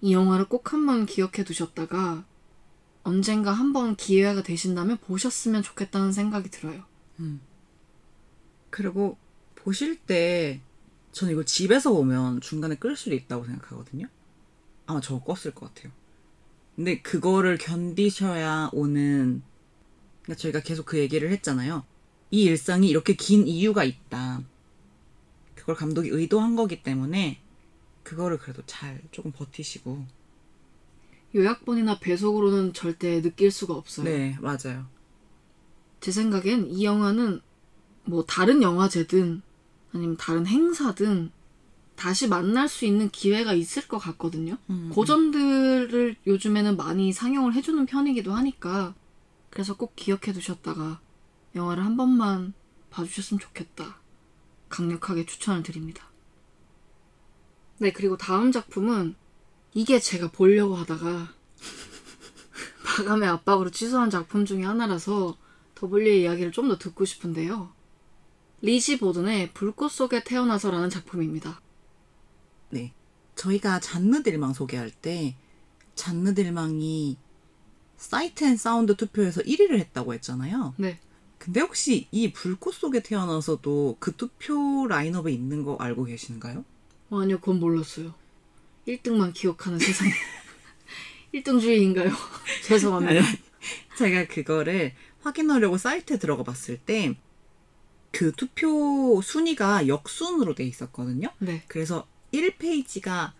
[0.00, 2.24] 이 영화를 꼭 한번 기억해 두셨다가
[3.02, 6.84] 언젠가 한번 기회가 되신다면 보셨으면 좋겠다는 생각이 들어요.
[8.70, 9.16] 그리고
[9.54, 10.60] 보실 때
[11.12, 14.06] 저는 이걸 집에서 보면 중간에 끌 수도 있다고 생각하거든요.
[14.86, 15.92] 아마 저거 껐을 것 같아요.
[16.76, 19.42] 근데 그거를 견디셔야 오는
[20.22, 21.84] 그러니까 저희가 계속 그 얘기를 했잖아요.
[22.30, 24.42] 이 일상이 이렇게 긴 이유가 있다.
[25.54, 27.40] 그걸 감독이 의도한 거기 때문에
[28.08, 30.06] 그거를 그래도 잘 조금 버티시고
[31.34, 34.06] 요약본이나 배속으로는 절대 느낄 수가 없어요.
[34.06, 34.86] 네 맞아요.
[36.00, 37.42] 제 생각엔 이 영화는
[38.04, 39.42] 뭐 다른 영화제든
[39.92, 41.30] 아니면 다른 행사든
[41.96, 44.56] 다시 만날 수 있는 기회가 있을 것 같거든요.
[44.70, 48.94] 음, 고전들을 요즘에는 많이 상영을 해주는 편이기도 하니까
[49.50, 51.00] 그래서 꼭 기억해 두셨다가
[51.54, 52.54] 영화를 한 번만
[52.88, 53.98] 봐주셨으면 좋겠다.
[54.70, 56.07] 강력하게 추천을 드립니다.
[57.78, 59.14] 네, 그리고 다음 작품은
[59.74, 61.32] 이게 제가 보려고 하다가
[62.98, 65.36] 마감의 압박으로 취소한 작품 중에 하나라서
[65.74, 67.72] 더블유의 이야기를 좀 더 듣고 싶은데요.
[68.60, 71.60] 리지 보든의 불꽃 속에 태어나서라는 작품입니다.
[72.70, 72.92] 네.
[73.36, 75.36] 저희가 잔느딜망 소개할 때
[75.94, 77.16] 잔느딜망이
[77.96, 80.74] Sight and Sound 투표에서 1위를 했다고 했잖아요.
[80.76, 80.98] 네.
[81.38, 86.64] 근데 혹시 이 불꽃 속에 태어나서도 그 투표 라인업에 있는 거 알고 계시는가요?
[87.10, 88.14] 어, 아니요, 그건 몰랐어요.
[88.86, 90.12] 1등만 기억하는 세상에.
[91.34, 92.12] 1등주의인가요?
[92.64, 93.22] 죄송합니다.
[93.98, 97.16] 제가 그거를 확인하려고 사이트에 들어가 봤을 때
[98.10, 101.28] 그 투표 순위가 역순으로 돼 있었거든요.
[101.38, 101.62] 네.
[101.68, 103.32] 그래서 1페이지가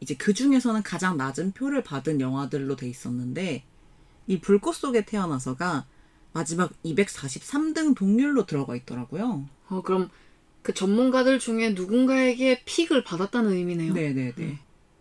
[0.00, 3.64] 이제 그 중에서는 가장 낮은 표를 받은 영화들로 돼 있었는데
[4.26, 5.86] 이 불꽃 속에 태어나서가
[6.32, 9.48] 마지막 243등 동률로 들어가 있더라고요.
[9.68, 10.10] 어, 그럼
[10.62, 13.92] 그 전문가들 중에 누군가에게 픽을 받았다는 의미네요.
[13.94, 14.58] 네네네.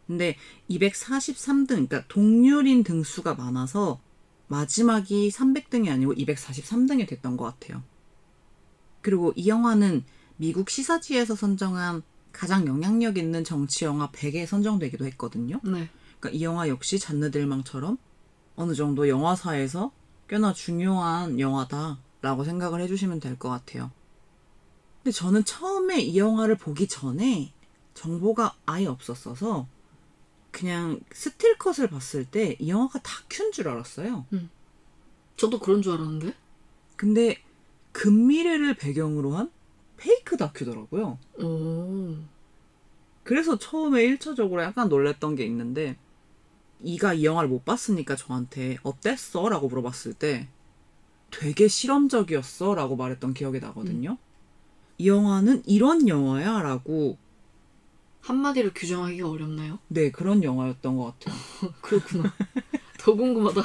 [0.08, 0.36] 근데
[0.70, 4.02] 243등, 그러니까 동률인 등수가 많아서
[4.48, 7.84] 마지막이 300등이 아니고 243등이 됐던 것 같아요.
[9.02, 10.04] 그리고 이 영화는
[10.38, 15.60] 미국 시사지에서 선정한 가장 영향력 있는 정치 영화 100에 선정되기도 했거든요.
[15.64, 15.88] 네.
[16.20, 17.98] 그러니까 이 영화 역시 잔느들망처럼
[18.56, 19.92] 어느 정도 영화사에서
[20.28, 23.92] 꽤나 중요한 영화다라고 생각을 해주시면 될 것 같아요.
[25.04, 27.52] 근데 저는 처음에 이 영화를 보기 전에
[27.94, 29.68] 정보가 아예 없었어서
[30.52, 34.26] 그냥 스틸컷을 봤을 때 이 영화가 다큐인 줄 알았어요.
[35.38, 36.36] 저도 그런 줄 알았는데.
[36.96, 37.42] 근데
[37.94, 39.52] 근미래를 배경으로 한
[39.98, 41.18] 페이크 다큐더라고요.
[41.42, 42.16] 오.
[43.24, 45.98] 그래서 처음에 1차적으로 약간 놀랬던 게 있는데
[46.84, 49.50] 이가 이 영화를 못 봤으니까 저한테 어땠어?
[49.50, 50.48] 라고 물어봤을 때
[51.32, 54.18] 되게 실험적이었어 라고 말했던 기억이 나거든요.
[55.02, 57.18] 이 영화는 이런 영화야 라고
[58.22, 59.80] 한마디로 규정하기가 어렵나요?
[59.88, 61.36] 네 그런 영화였던 것 같아요.
[61.82, 62.32] 그렇구나.
[63.00, 63.64] 더 궁금하다.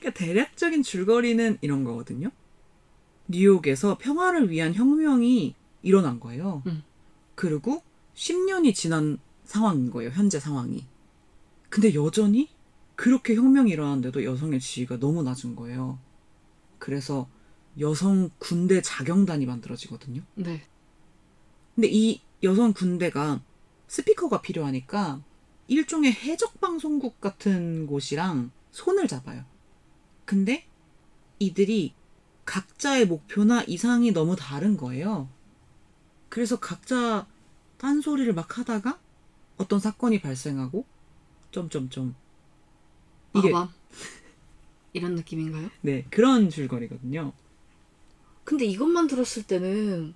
[0.00, 2.30] 그러니까 대략적인 줄거리는 이런 거거든요.
[3.26, 6.62] 뉴욕에서 평화를 위한 혁명이 일어난 거예요.
[6.66, 6.82] 음.
[7.34, 7.82] 그리고
[8.14, 10.10] 10년이 지난 상황인 거예요.
[10.10, 10.84] 현재 상황이.
[11.70, 12.50] 근데 여전히
[12.96, 15.98] 그렇게 혁명이 일어났는데도 여성의 지위가 너무 낮은 거예요.
[16.78, 17.30] 그래서
[17.80, 20.22] 여성 군대 자경단이 만들어지거든요.
[20.34, 20.62] 네.
[21.74, 23.40] 근데 이 여성 군대가
[23.86, 25.22] 스피커가 필요하니까
[25.68, 29.44] 일종의 해적 방송국 같은 곳이랑 손을 잡아요.
[30.24, 30.66] 근데
[31.38, 31.94] 이들이
[32.44, 35.28] 각자의 목표나 이상이 너무 다른 거예요.
[36.28, 37.26] 그래서 각자
[37.78, 38.98] 딴소리를 막 하다가
[39.56, 40.84] 어떤 사건이 발생하고
[41.50, 42.14] 점점점
[43.34, 43.72] 이게 마밤.
[44.92, 45.70] 이런 느낌인가요?
[45.82, 47.32] 네 그런 줄거리거든요.
[48.48, 50.14] 근데 이것만 들었을 때는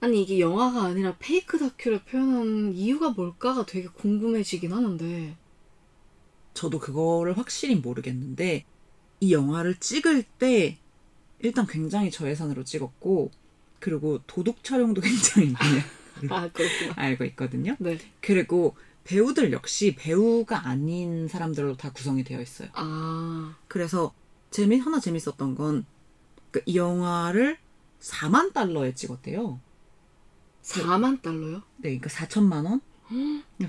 [0.00, 5.36] 아니 이게 영화가 아니라 페이크 다큐를 표현한 이유가 뭘까가 되게 궁금해지긴 하는데
[6.54, 8.64] 저도 그거를 확실히 모르겠는데
[9.20, 10.78] 이 영화를 찍을 때
[11.40, 13.30] 일단 굉장히 저예산으로 찍었고
[13.78, 16.50] 그리고 도둑 촬영도 굉장히 많이 아.
[16.94, 17.76] 알고 있거든요.
[17.78, 17.98] 네.
[18.22, 22.70] 그리고 배우들 역시 배우가 아닌 사람들로 다 구성이 되어 있어요.
[22.72, 24.14] 아 그래서
[24.50, 25.84] 재미 하나 재밌었던 건이
[26.74, 27.65] 영화를
[28.00, 29.60] 4만 달러에 찍었대요.
[30.62, 31.62] 4만 달러요?
[31.76, 32.80] 네, 그러니까 4천만 원?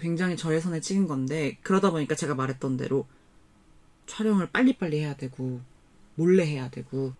[0.01, 3.05] 굉장히 저예산에 찍은 건데 그러다 보니까 제가 말했던 대로
[4.07, 5.61] 촬영을 빨리빨리 해야 되고
[6.15, 7.13] 몰래 해야 되고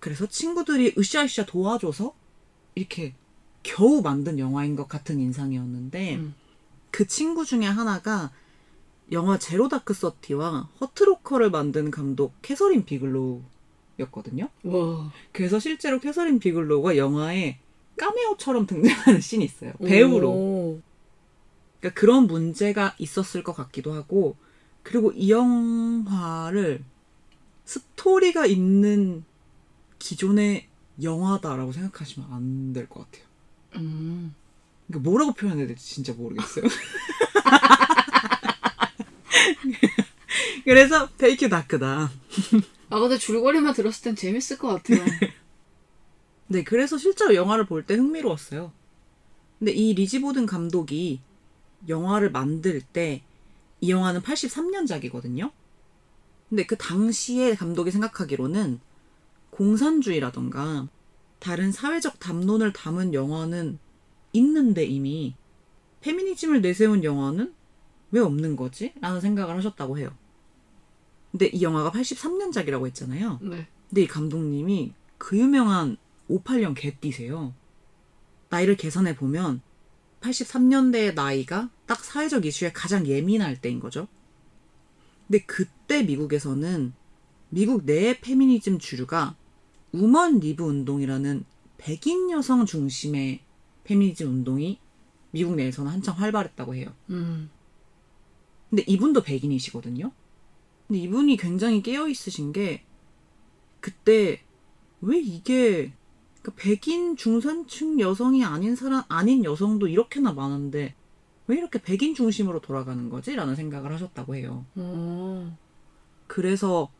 [0.00, 2.14] 그래서 친구들이 으쌰으쌰 도와줘서
[2.74, 3.14] 이렇게
[3.62, 6.34] 겨우 만든 영화인 것 같은 인상이었는데 음.
[6.90, 8.32] 그 친구 중에 하나가
[9.12, 13.42] 영화 Zero Dark Thirty와 Hurt Locker를 만든 감독 캐서린 비글로우
[14.00, 14.48] 였거든요.
[14.64, 15.12] 와.
[15.32, 17.58] 그래서 실제로 캐서린 비글로우가 영화에
[17.98, 19.72] 까메오처럼 등장하는 씬이 있어요.
[19.84, 20.30] 배우로.
[20.30, 20.80] 오.
[21.80, 24.36] 그러니까 그런 문제가 있었을 것 같기도 하고
[24.82, 26.84] 그리고 이 영화를
[27.64, 29.24] 스토리가 있는
[29.98, 30.66] 기존의
[31.02, 33.26] 영화다라고 생각하시면 안 될 것 같아요.
[33.76, 34.34] 음.
[34.86, 36.64] 그러니까 뭐라고 표현해야 될지 진짜 모르겠어요.
[40.64, 42.10] 그래서 페이크 다크다.
[42.96, 45.04] 아 근데 줄거리만 들었을 땐 재밌을 것 같아요.
[46.48, 48.72] 네, 그래서 실제로 영화를 볼 때 흥미로웠어요.
[49.58, 51.20] 근데 이 리지 보든 감독이
[51.88, 53.22] 영화를 만들 때
[53.80, 55.52] 이 영화는 83년작이거든요.
[56.48, 58.80] 근데 그 당시에 감독이 생각하기로는
[59.50, 60.88] 공산주의라던가
[61.38, 63.78] 다른 사회적 담론을 담은 영화는
[64.32, 65.34] 있는데 이미
[66.00, 67.52] 페미니즘을 내세운 영화는
[68.12, 68.92] 왜 없는 거지?
[69.00, 70.10] 라는 생각을 하셨다고 해요.
[71.36, 73.40] 근데 이 영화가 83년작이라고 했잖아요.
[73.42, 73.68] 네.
[73.90, 75.98] 근데 이 감독님이 그 유명한
[76.30, 77.52] 58년 개띠세요.
[78.48, 79.60] 나이를 계산해 보면
[80.22, 84.08] 83년대의 나이가 딱 사회적 이슈에 가장 예민할 때인 거죠.
[85.26, 86.94] 근데 그때 미국에서는
[87.50, 89.36] 미국 내 페미니즘 주류가
[89.92, 91.44] women lib 운동이라는
[91.76, 93.42] 백인 여성 중심의
[93.84, 94.78] 페미니즘 운동이
[95.32, 96.94] 미국 내에서는 한창 활발했다고 해요.
[97.10, 97.50] 음.
[98.70, 100.12] 근데 이분도 백인이시거든요.
[100.86, 102.84] 근데 이분이 굉장히 깨어 있으신 게
[103.80, 104.42] 그때
[105.00, 105.92] 왜 이게
[106.42, 110.94] 그러니까 백인 중산층 여성이 아닌 사람 아닌 여성도 이렇게나 많은데
[111.48, 114.64] 왜 이렇게 백인 중심으로 돌아가는 거지라는 생각을 하셨다고 해요.
[114.76, 115.56] 어.
[116.26, 116.90] 그래서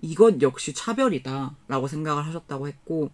[0.00, 3.10] 이것 역시 차별이다라고 생각을 하셨다고 했고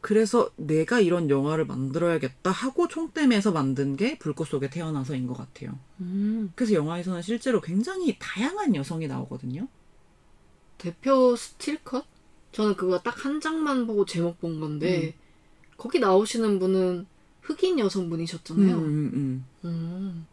[0.00, 5.78] 그래서 내가 이런 영화를 만들어야겠다 하고 총대매서 만든 게 불꽃 속에 태어나서인 것 같아요.
[6.00, 6.52] 음.
[6.54, 9.68] 그래서 영화에서는 실제로 굉장히 다양한 여성이 나오거든요.
[10.78, 12.06] 대표 스틸컷?
[12.52, 15.14] 저는 그거 딱 한 장만 보고 제목 본 건데
[15.76, 17.06] 거기 나오시는 분은
[17.42, 18.76] 흑인 여성분이셨잖아요.
[18.78, 19.46] 음, 음, 음.
[19.64, 20.26] 음.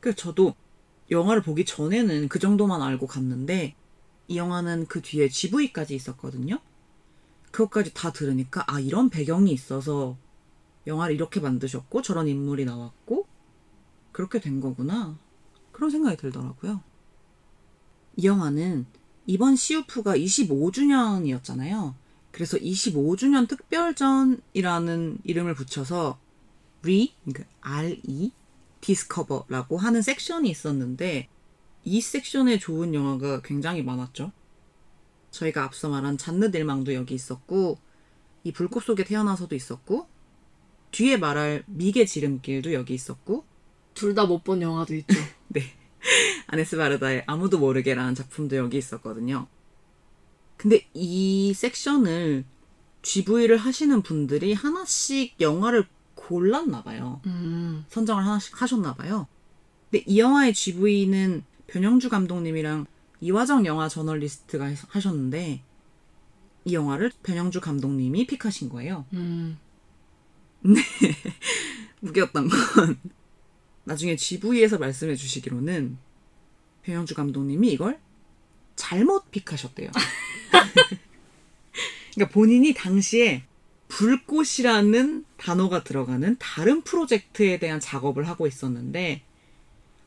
[0.00, 0.54] 그래서 저도
[1.10, 3.74] 영화를 보기 전에는 그 정도만 알고 갔는데
[4.28, 6.58] 이 영화는 그 뒤에 GV까지 있었거든요.
[7.56, 10.18] 그것까지 다 들으니까 아 이런 배경이 있어서
[10.86, 13.26] 영화를 이렇게 만드셨고 저런 인물이 나왔고
[14.12, 15.16] 그렇게 된 거구나
[15.72, 16.82] 그런 생각이 들더라고요.
[18.16, 18.84] 이 영화는
[19.24, 21.94] 이번 시우프가 25주년이었잖아요.
[22.30, 26.18] 그래서 25주년 특별전이라는 이름을 붙여서
[26.82, 28.32] re, 그러니까 re,
[28.82, 31.28] discover라고 하는 섹션이 있었는데
[31.84, 34.30] 이 섹션에 좋은 영화가 굉장히 많았죠.
[35.36, 37.78] 저희가 앞서 말한 잔느 딜망도 여기 있었고
[38.44, 40.08] 이 불꽃 속에 태어나서도 있었고
[40.92, 43.44] 뒤에 말할 미개 지름길도 여기 있었고
[43.94, 45.14] 둘 다 못 본 영화도 있죠.
[45.48, 45.62] 네.
[46.48, 49.46] 아네스 바르다의 아무도 모르게라는 작품도 여기 있었거든요.
[50.56, 52.44] 근데 이 섹션을
[53.02, 57.20] GV를 하시는 분들이 하나씩 영화를 골랐나 봐요.
[57.26, 59.26] 음, 선정을 하나씩 하셨나 봐요.
[59.90, 62.86] 근데 이 영화의 GV는 변영주 감독님이랑
[63.20, 65.62] 이화정 영화 저널리스트가 하셨는데
[66.64, 69.04] 이 영화를 변영주 감독님이 픽하신 거예요.
[69.12, 69.58] 음.
[72.02, 72.98] 웃겼던 건
[73.84, 75.96] 나중에 GV에서 말씀해 주시기로는
[76.82, 78.00] 변영주 감독님이 이걸
[78.74, 79.90] 잘못 픽하셨대요.
[82.14, 83.44] 그러니까 본인이 당시에
[83.88, 89.22] 불꽃이라는 단어가 들어가는 다른 프로젝트에 대한 작업을 하고 있었는데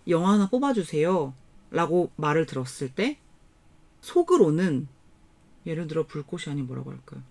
[0.08, 1.34] 영화 하나 뽑아주세요
[1.72, 3.18] 라고 말을 들었을 때
[4.02, 4.88] 속으로는
[5.66, 7.22] 예를 들어 불꽃이 아닌 뭐라고 할까요?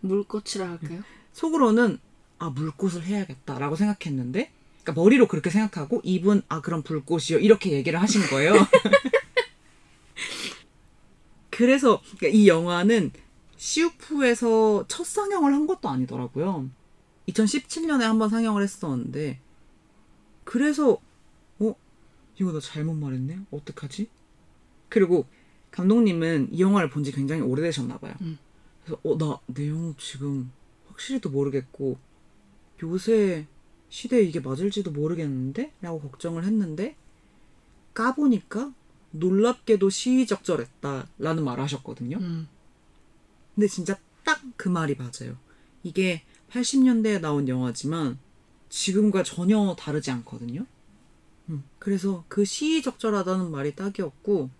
[0.00, 1.02] 물꽃이라 할까요?
[1.32, 1.98] 속으로는
[2.38, 4.50] 아 물꽃을 해야겠다라고 생각했는데
[4.82, 8.54] 그러니까 머리로 그렇게 생각하고 입은 아 그럼 불꽃이요 이렇게 얘기를 하신 거예요.
[11.48, 13.12] 그래서 그러니까 이 영화는
[13.56, 16.68] 시우프에서 첫 상영을 한 것도 아니더라고요.
[17.28, 19.38] 2017년에 한번 상영을 했었는데
[20.42, 21.00] 그래서 어
[22.38, 24.08] 이거 나 잘못 말했네 어떡하지?
[24.88, 25.26] 그리고
[25.70, 28.14] 감독님은 이 영화를 본 지 굉장히 오래되셨나 봐요.
[28.22, 28.38] 음.
[28.84, 30.50] 그래서 어 나 내용 지금
[30.88, 31.98] 확실히도 모르겠고
[32.82, 33.46] 요새
[33.88, 35.72] 시대에 이게 맞을지도 모르겠는데?
[35.80, 36.96] 라고 걱정을 했는데
[37.94, 38.72] 까보니까
[39.12, 42.18] 놀랍게도 시의적절했다 라는 말을 하셨거든요.
[42.18, 42.48] 음.
[43.54, 45.36] 근데 진짜 딱 그 말이 맞아요.
[45.82, 48.18] 이게 80년대에 나온 영화지만
[48.68, 50.66] 지금과 전혀 다르지 않거든요.
[51.48, 54.50] 음, 그래서 그 시의적절하다는 말이 딱이었고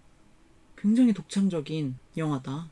[0.77, 2.71] 굉장히 독창적인 영화다.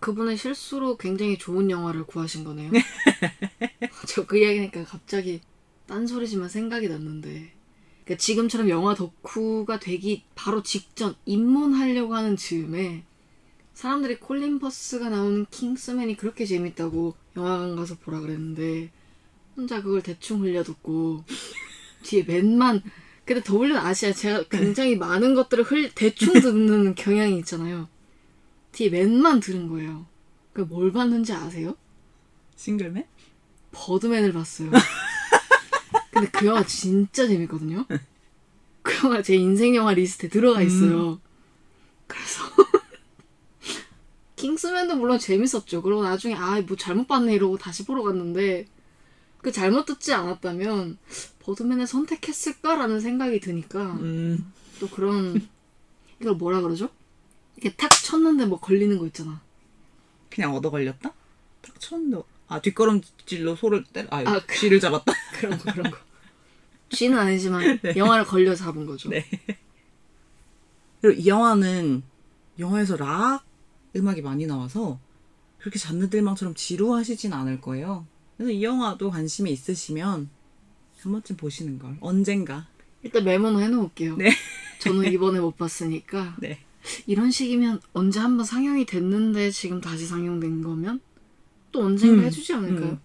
[0.00, 2.70] 그분의 실수로 굉장히 좋은 영화를 구하신 거네요.
[4.08, 5.40] 저 그 이야기니까 갑자기
[5.86, 7.52] 딴소리지만 생각이 났는데
[8.04, 13.04] 그러니까 지금처럼 영화 덕후가 되기 바로 직전 입문하려고 하는 즈음에
[13.74, 18.90] 사람들이 콜린 퍼스가 나오는 킹스맨이 그렇게 재밌다고 영화관 가서 보라 그랬는데
[19.56, 21.24] 혼자 그걸 대충 흘려듣고
[22.04, 22.82] 뒤에 맨만
[23.24, 27.88] 근데 더블유는 아시아 제가 굉장히 많은 것들을 흘 대충 듣는 경향이 있잖아요.
[28.72, 30.06] 뒤에 맨만 들은 거예요.
[30.52, 31.76] 그 뭘 봤는지 아세요?
[32.56, 33.04] 싱글맨?
[33.72, 34.70] 버드맨을 봤어요.
[36.12, 37.86] 근데 그 영화 진짜 재밌거든요.
[38.82, 41.20] 그 영화 제 인생 영화 리스트에 들어가 있어요.
[42.06, 42.42] 그래서
[44.36, 45.82] Kingsman도 물론 재밌었죠.
[45.82, 48.66] 그리고 나중에 아 뭐 잘못 봤네 이러고 다시 보러 갔는데
[49.44, 50.96] 그 잘못 듣지 않았다면
[51.40, 55.46] Birdman을 선택했을까라는 생각이 드니까 음, 또 그런
[56.18, 56.88] 이걸 뭐라 그러죠?
[57.54, 59.42] 이렇게 탁 쳤는데 뭐 걸리는 거 있잖아.
[60.30, 61.12] 그냥 얻어 걸렸다?
[61.60, 65.12] 딱 쳤는데 아 뒷걸음질로 소를 때려 아, 아, 그- 쥐를 잡았다?
[65.38, 65.98] 그런 거 그런 거.
[66.88, 69.10] 쥐는 아니지만 영화를 걸려 잡은 거죠.
[69.10, 69.26] 네.
[71.02, 72.02] 그리고 이 영화는
[72.58, 73.44] 영화에서 락
[73.94, 74.98] 음악이 많이 나와서
[75.58, 78.06] 그렇게 잔느들망처럼 지루하시진 않을 거예요.
[78.36, 80.28] 그래서 이 영화도 관심이 있으시면
[81.00, 82.66] 한 번쯤 보시는 걸 언젠가.
[83.02, 84.16] 일단 메모는 해놓을게요.
[84.16, 84.30] 네.
[84.80, 86.58] 저는 이번에 못 봤으니까 네.
[87.06, 91.00] 이런 식이면 언제 한번 상영이 됐는데 지금 다시 상영된 거면
[91.72, 92.90] 또 언젠가 음, 해주지 않을까요?
[92.92, 93.00] 음.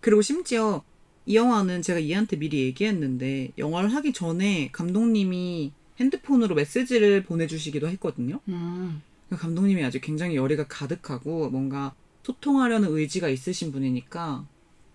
[0.00, 0.82] 그리고 심지어
[1.26, 8.40] 이 영화는 제가 이한테 미리 얘기했는데 영화를 하기 전에 감독님이 핸드폰으로 메시지를 보내주시기도 했거든요.
[8.48, 9.02] 음.
[9.26, 14.46] 그러니까 감독님이 아주 굉장히 열의가 가득하고 뭔가 소통하려는 의지가 있으신 분이니까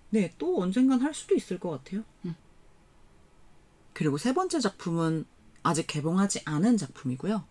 [0.10, 2.04] 네, 또 언젠간 할 수도 있을 것 같아요.
[2.26, 2.36] 음.
[3.94, 5.26] 그리고 세 번째 작품은
[5.64, 7.44] 아직 개봉하지 않은 작품이고요.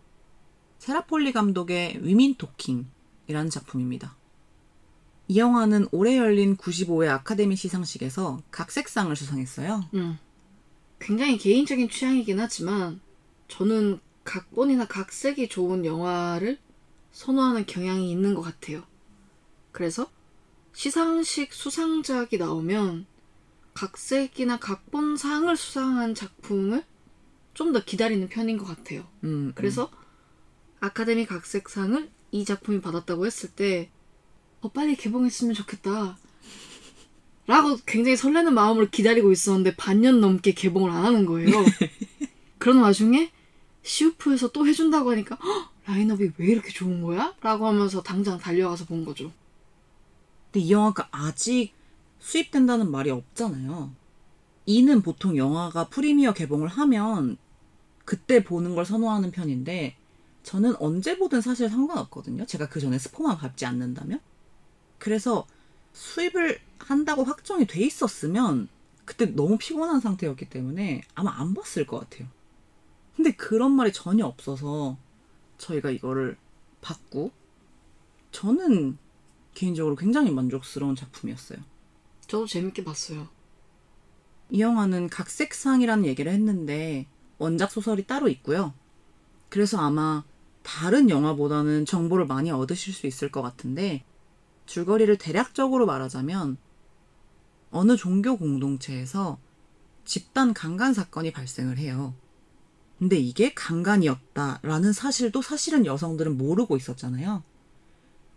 [0.78, 4.16] 세라폴리 감독의 위민 토킹이라는 작품입니다.
[5.28, 9.84] 이 영화는 올해 열린 95회 아카데미 시상식에서 각색상을 수상했어요.
[9.94, 10.18] 음.
[11.00, 13.00] 굉장히 개인적인 취향이긴 하지만
[13.48, 16.59] 저는 각본이나 각색이 좋은 영화를
[17.12, 18.82] 선호하는 경향이 있는 것 같아요.
[19.72, 20.11] 그래서
[20.74, 23.06] 시상식 수상작이 나오면
[23.74, 26.84] 각색이나 각본상을 수상한 작품을
[27.54, 29.06] 좀 더 기다리는 편인 것 같아요.
[29.22, 29.88] 음, 그래서
[30.80, 33.90] 아카데미 각색상을 이 작품이 받았다고 했을 때
[34.60, 36.18] 어, 빨리 개봉했으면 좋겠다.
[37.46, 41.50] 라고 굉장히 설레는 마음으로 기다리고 있었는데 반년 넘게 개봉을 안 하는 거예요.
[42.58, 43.30] 그런 와중에
[43.82, 47.34] 시우프에서 또 해준다고 하니까 "헉, 라인업이 왜 이렇게 좋은 거야?
[47.40, 49.30] 라고 하면서 당장 달려가서 본 거죠.
[50.55, 51.72] 근데 이 영화가 아직
[52.20, 53.90] 수입된다는 말이 없잖아요.
[54.66, 57.36] 이는 보통 영화가 프리미어 개봉을 하면
[58.05, 59.96] 그때 보는 걸 선호하는 편인데
[60.44, 62.46] 저는 언제 보든 사실 상관없거든요.
[62.46, 64.20] 제가 그 전에 스포만 밟지 않는다면.
[64.98, 65.44] 그래서
[65.92, 68.68] 수입을 한다고 확정이 돼 있었으면
[69.05, 72.28] 그때 너무 피곤한 상태였기 때문에 아마 안 봤을 것 같아요.
[73.16, 74.96] 근데 그런 말이 전혀 없어서
[75.59, 76.36] 저희가 이거를
[76.80, 77.32] 봤고
[78.30, 78.98] 저는
[79.55, 81.59] 개인적으로 굉장히 만족스러운 작품이었어요.
[82.26, 83.28] 저도 재밌게 봤어요.
[84.50, 87.07] 이 영화는 각색상이라는 얘기를 했는데
[87.38, 88.74] 원작 소설이 따로 있고요.
[89.48, 90.24] 그래서 아마
[90.62, 94.05] 다른 영화보다는 정보를 많이 얻으실 수 있을 것 같은데
[94.66, 96.57] 줄거리를 대략적으로 말하자면
[97.70, 99.38] 어느 종교 공동체에서
[100.05, 102.14] 집단 강간 사건이 발생을 해요.
[102.98, 107.42] 근데 이게 강간이었다라는 사실도 사실은 여성들은 모르고 있었잖아요.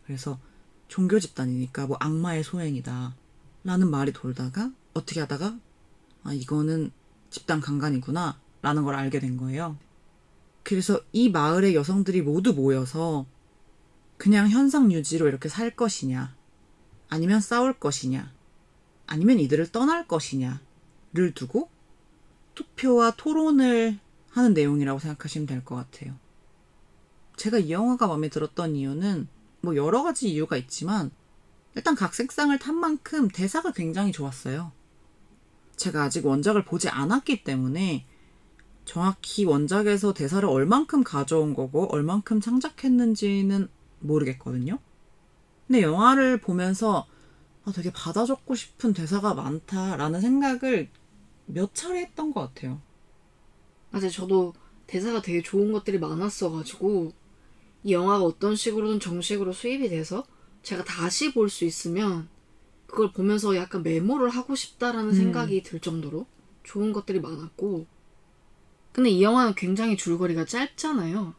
[0.05, 0.39] 그래서
[0.87, 3.15] 종교 집단이니까 뭐 악마의 소행이다
[3.63, 5.57] 라는 말이 돌다가 어떻게 하다가
[6.23, 6.91] 아 이거는
[7.29, 9.77] 집단 강간이구나 라는 걸 알게 된 거예요.
[10.63, 13.25] 그래서 이 마을의 여성들이 모두 모여서
[14.17, 16.35] 그냥 현상 유지로 이렇게 살 것이냐
[17.09, 18.33] 아니면 싸울 것이냐
[19.05, 21.69] 아니면 이들을 떠날 것이냐를 두고
[22.55, 23.99] 투표와 토론을
[24.31, 26.15] 하는 내용이라고 생각하시면 될 것 같아요.
[27.37, 29.27] 제가 이 영화가 마음에 들었던 이유는
[29.61, 31.11] 뭐 여러 가지 이유가 있지만
[31.75, 34.71] 일단 각 색상을 탄 만큼 대사가 굉장히 좋았어요.
[35.75, 38.05] 제가 아직 원작을 보지 않았기 때문에
[38.85, 43.67] 정확히 원작에서 대사를 얼만큼 가져온 거고 얼만큼 창작했는지는
[43.99, 44.79] 모르겠거든요.
[45.67, 47.05] 근데 영화를 보면서
[47.65, 50.89] 아, 되게 받아 적고 싶은 대사가 많다라는 생각을
[51.45, 52.81] 몇 차례 했던 것 같아요.
[53.91, 54.09] 맞아요.
[54.09, 54.53] 저도
[54.87, 57.11] 대사가 되게 좋은 것들이 많았어가지고
[57.83, 60.25] 이 영화가 어떤 식으로든 정식으로 수입이 돼서
[60.63, 62.27] 제가 다시 볼 수 있으면
[62.87, 65.13] 그걸 보면서 약간 메모를 하고 싶다라는 음.
[65.13, 66.25] 생각이 들 정도로
[66.63, 67.85] 좋은 것들이 많았고
[68.91, 71.35] 근데 이 영화는 굉장히 줄거리가 짧잖아요.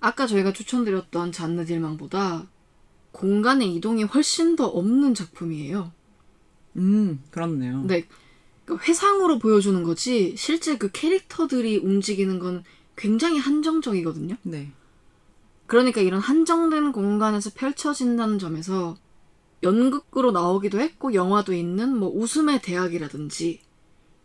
[0.00, 2.48] 아까 저희가 추천드렸던 잔느 딜망보다
[3.12, 5.92] 공간의 이동이 훨씬 더 없는 작품이에요.
[6.76, 7.80] 음, 그렇네요.
[7.80, 8.06] 근데
[8.64, 12.64] 그러니까 회상으로 보여주는 거지 실제 그 캐릭터들이 움직이는 건
[12.96, 14.36] 굉장히 한정적이거든요.
[14.42, 14.72] 네.
[15.72, 18.94] 그러니까 이런 한정된 공간에서 펼쳐진다는 점에서
[19.62, 23.62] 연극으로 나오기도 했고 영화도 있는 뭐 웃음의 대학이라든지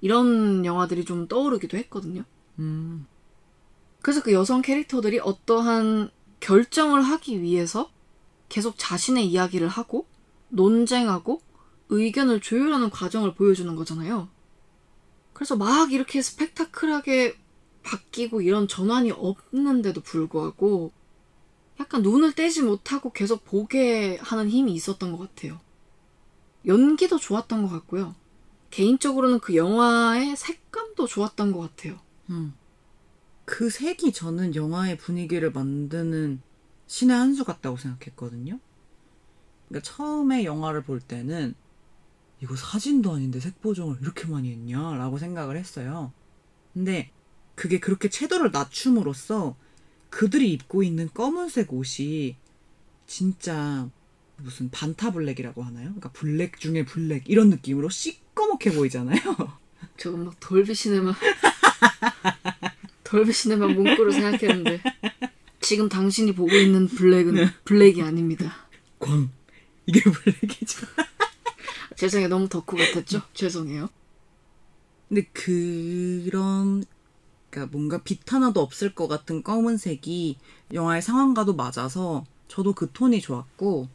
[0.02, 2.26] 이런 영화들이 좀 떠오르기도 했거든요.
[2.60, 3.08] 음,
[4.02, 6.10] 그래서 그 여성 캐릭터들이 어떠한
[6.42, 7.90] 결정을 하기 위해서
[8.50, 10.06] 계속 자신의 이야기를 하고
[10.50, 11.40] 논쟁하고
[11.88, 14.28] 의견을 조율하는 과정을 보여주는 거잖아요.
[15.32, 17.38] 그래서 막 이렇게 스펙타클하게
[17.84, 20.92] 바뀌고 이런 전환이 없는데도 불구하고
[21.80, 25.60] 약간 눈을 떼지 못하고 계속 보게 하는 힘이 있었던 것 같아요.
[26.66, 28.16] 연기도 좋았던 것 같고요.
[28.72, 32.00] 개인적으로는 그 영화의 색감도 좋았던 것 같아요.
[32.30, 32.54] 음.
[33.46, 36.42] 그 색이 저는 영화의 분위기를 만드는
[36.88, 38.60] 신의 한 수 같다고 생각했거든요.
[39.68, 41.54] 그러니까 처음에 영화를 볼 때는
[42.42, 46.12] 이거 사진도 아닌데 색 보정을 이렇게 많이 했냐라고 생각을 했어요.
[46.74, 47.12] 근데
[47.56, 49.56] 그게 그렇게 채도를 낮춤으로써
[50.18, 52.38] 그들이 입고 있는 검은색 옷이
[53.06, 53.88] 진짜
[54.38, 55.90] 무슨 Vantablack이라고 하나요?
[55.90, 59.20] 그러니까 블랙 중에 블랙 이런 느낌으로 시꺼멓게 보이잖아요.
[59.96, 61.14] 저건 막 Dolby Cinema
[63.04, 64.82] 돌비 시네마 문구로 생각했는데
[65.62, 68.68] 지금 당신이 보고 있는 블랙은 블랙이 아닙니다.
[68.98, 69.30] 광
[69.86, 70.88] 이게 블랙이죠.
[71.96, 72.28] 죄송해요.
[72.28, 73.22] 너무 덕후 같았죠?
[73.36, 73.88] 죄송해요.
[75.10, 76.84] 근데 그런
[77.50, 80.38] 그러니까 뭔가 빛 하나도 없을 것 같은 검은색이
[80.74, 83.88] 영화의 상황과도 맞아서 저도 그 톤이 좋았고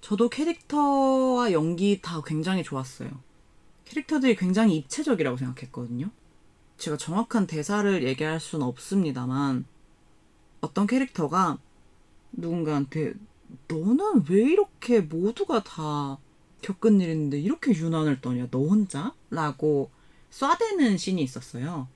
[0.00, 3.10] 저도 캐릭터와 연기 다 굉장히 좋았어요.
[3.84, 6.10] 캐릭터들이 굉장히 입체적이라고 생각했거든요.
[6.78, 9.66] 제가 정확한 대사를 얘기할 수는 없습니다만
[10.60, 11.58] 어떤 캐릭터가
[12.32, 13.14] 누군가한테
[13.68, 16.18] 너는 왜 이렇게 모두가 다
[16.62, 19.14] 겪은 일인데 이렇게 유난을 떠냐 너 혼자?
[19.30, 19.90] 라고
[20.30, 21.88] 쏴대는 씬이 있었어요.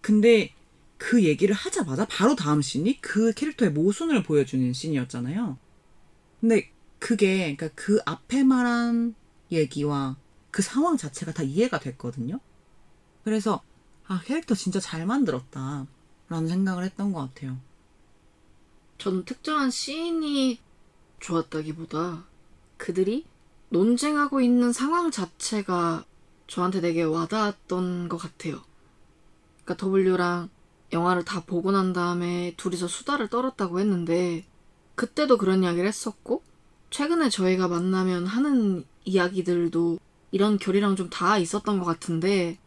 [0.00, 0.54] 근데
[0.98, 5.58] 그 얘기를 하자마자 바로 다음 씬이 그 캐릭터의 모순을 보여주는 씬이었잖아요.
[6.40, 9.14] 근데 그게 그러니까 그 앞에 말한
[9.50, 10.16] 얘기와
[10.50, 12.40] 그 상황 자체가 다 이해가 됐거든요.
[13.24, 13.62] 그래서
[14.06, 15.86] 아 캐릭터 진짜 잘 만들었다
[16.28, 17.58] 라는 생각을 했던 것 같아요.
[18.98, 20.58] 저는 특정한 씬이
[21.20, 22.24] 좋았다기보다
[22.76, 23.24] 그들이
[23.70, 26.04] 논쟁하고 있는 상황 자체가
[26.46, 28.62] 저한테 되게 와닿았던 것 같아요.
[29.70, 30.48] 그러니까 W랑
[30.92, 34.44] 영화를 다 보고 난 다음에 둘이서 수다를 떨었다고 했는데
[34.96, 36.42] 그때도 그런 이야기를 했었고
[36.90, 39.98] 최근에 저희가 만나면 하는 이야기들도
[40.32, 42.58] 이런 결이랑 좀 다 있었던 것 같은데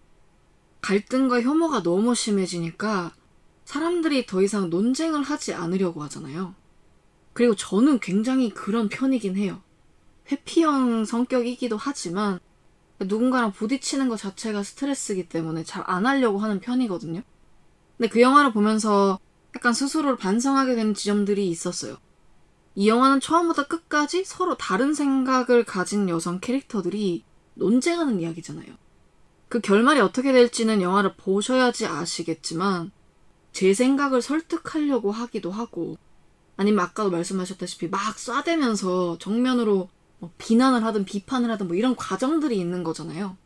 [0.82, 3.14] 갈등과 혐오가 너무 심해지니까
[3.66, 6.56] 사람들이 더 이상 논쟁을 하지 않으려고 하잖아요.
[7.34, 9.62] 그리고 저는 굉장히 그런 편이긴 해요.
[10.32, 12.40] 회피형 성격이기도 하지만
[13.00, 17.22] 누군가랑 부딪히는 것 자체가 스트레스이기 때문에 잘 안 하려고 하는 편이거든요.
[17.98, 19.20] 근데 그 영화를 보면서
[19.56, 21.98] 약간 스스로를 반성하게 되는 지점들이 있었어요.
[22.76, 27.24] 이 영화는 처음부터 끝까지 서로 다른 생각을 가진 여성 캐릭터들이
[27.56, 28.76] 논쟁하는 이야기잖아요.
[29.50, 32.92] 그 결말이 어떻게 될지는 영화를 보셔야지 아시겠지만
[33.52, 35.98] 제 생각을 설득하려고 하기도 하고
[36.58, 39.90] 아니면 아까도 말씀하셨다시피 막 쏴대면서 정면으로 뭐
[40.38, 43.38] 비난을 하든 비판을 하든 뭐 이런 과정들이 있는 거잖아요.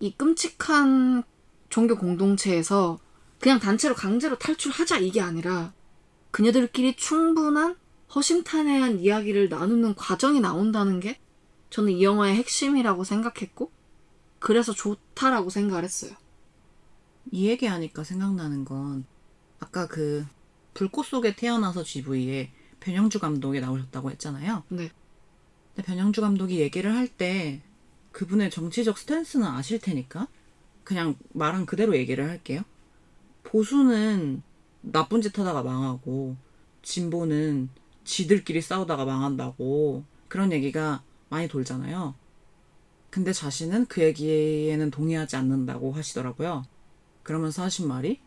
[0.00, 1.22] 이 끔찍한
[1.68, 2.98] 종교 공동체에서
[3.38, 5.72] 그냥 단체로 강제로 탈출하자 이게 아니라
[6.30, 7.76] 그녀들끼리 충분한
[8.14, 11.20] 허심탄회한 이야기를 나누는 과정이 나온다는 게
[11.70, 13.70] 저는 이 영화의 핵심이라고 생각했고
[14.38, 16.12] 그래서 좋다라고 생각을 했어요.
[17.30, 19.04] 이 얘기하니까 생각나는 건
[19.60, 20.26] 아까 그
[20.74, 24.64] 불꽃 속에 태어나서 GV에 변영주 감독이 나오셨다고 했잖아요.
[24.68, 24.90] 네.
[25.80, 27.62] 근데 변영주 감독이 얘기를 할 때
[28.12, 30.28] 그분의 정치적 스탠스는 아실 테니까
[30.84, 32.62] 그냥 말한 그대로 얘기를 할게요.
[33.44, 34.42] 보수는
[34.82, 36.36] 나쁜 짓 하다가 망하고
[36.82, 37.70] 진보는
[38.04, 42.14] 지들끼리 싸우다가 망한다고 그런 얘기가 많이 돌잖아요.
[43.10, 46.64] 근데 자신은 그 얘기에는 동의하지 않는다고 하시더라고요.
[47.22, 48.20] 그러면서 하신 말이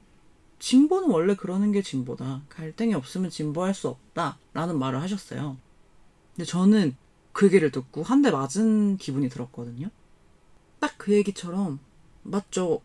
[0.60, 2.44] 진보는 원래 그러는 게 진보다.
[2.50, 4.40] 갈등이 없으면 진보할 수 없다.
[4.54, 5.58] 라는 말을 하셨어요.
[6.36, 6.96] 근데 저는
[7.34, 9.90] 그 얘기를 듣고 한 대 맞은 기분이 들었거든요.
[10.80, 11.80] 딱 그 얘기처럼,
[12.24, 12.82] 맞죠.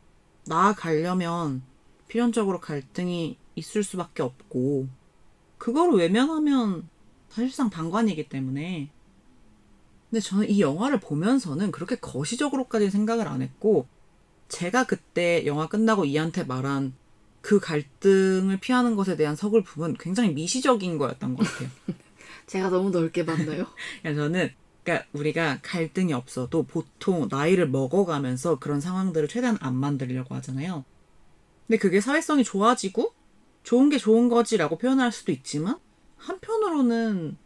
[0.47, 1.63] 나아가려면
[2.09, 4.89] 필연적으로 갈등이 있을 수밖에 없고,
[5.59, 6.89] 그거를 외면하면
[7.31, 8.91] 사실상 방관이기 때문에.
[10.11, 13.87] 근데 저는 이 영화를 보면서는 그렇게 거시적으로까지 생각을 안 했고,
[14.49, 16.95] 제가 그때 영화 끝나고 이한테 말한
[17.43, 21.69] 그 갈등을 피하는 것에 대한 서글픔은 굉장히 미시적인 거였던 것 같아요.
[22.49, 23.67] 제가 너무 넓게 봤나요?
[24.03, 24.51] 저는
[24.83, 30.85] 그러니까 우리가 갈등이 없어도 보통 나이를 먹어가면서 그런 상황들을 최대한 안 만들려고 하잖아요.
[31.67, 33.13] 근데 그게 사회성이 좋아지고
[33.63, 35.79] 좋은 게 좋은 거지라고 표현할 수도 있지만
[36.17, 37.37] 한편으로는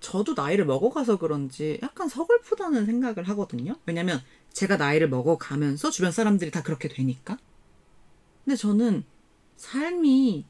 [0.00, 3.76] 저도 나이를 먹어가서 그런지 약간 서글프다는 생각을 하거든요.
[3.86, 4.20] 왜냐면
[4.52, 7.38] 제가 나이를 먹어가면서 주변 사람들이 다 그렇게 되니까.
[8.44, 9.04] 근데 저는
[9.56, 10.44] 삶이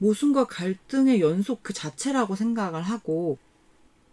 [0.00, 3.38] 모순과 갈등의 연속 그 자체라고 생각을 하고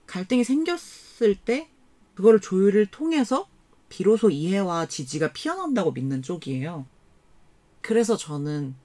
[0.06, 1.70] 갈등이 생겼을 때
[2.14, 3.48] 그거를 조율을 통해서
[3.90, 6.86] 비로소 이해와 지지가 피어난다고 믿는 쪽이에요.
[7.82, 8.76] 그래서 저는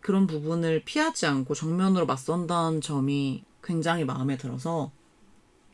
[0.00, 4.92] 그런 부분을 피하지 않고 정면으로 맞선다는 점이 굉장히 마음에 들어서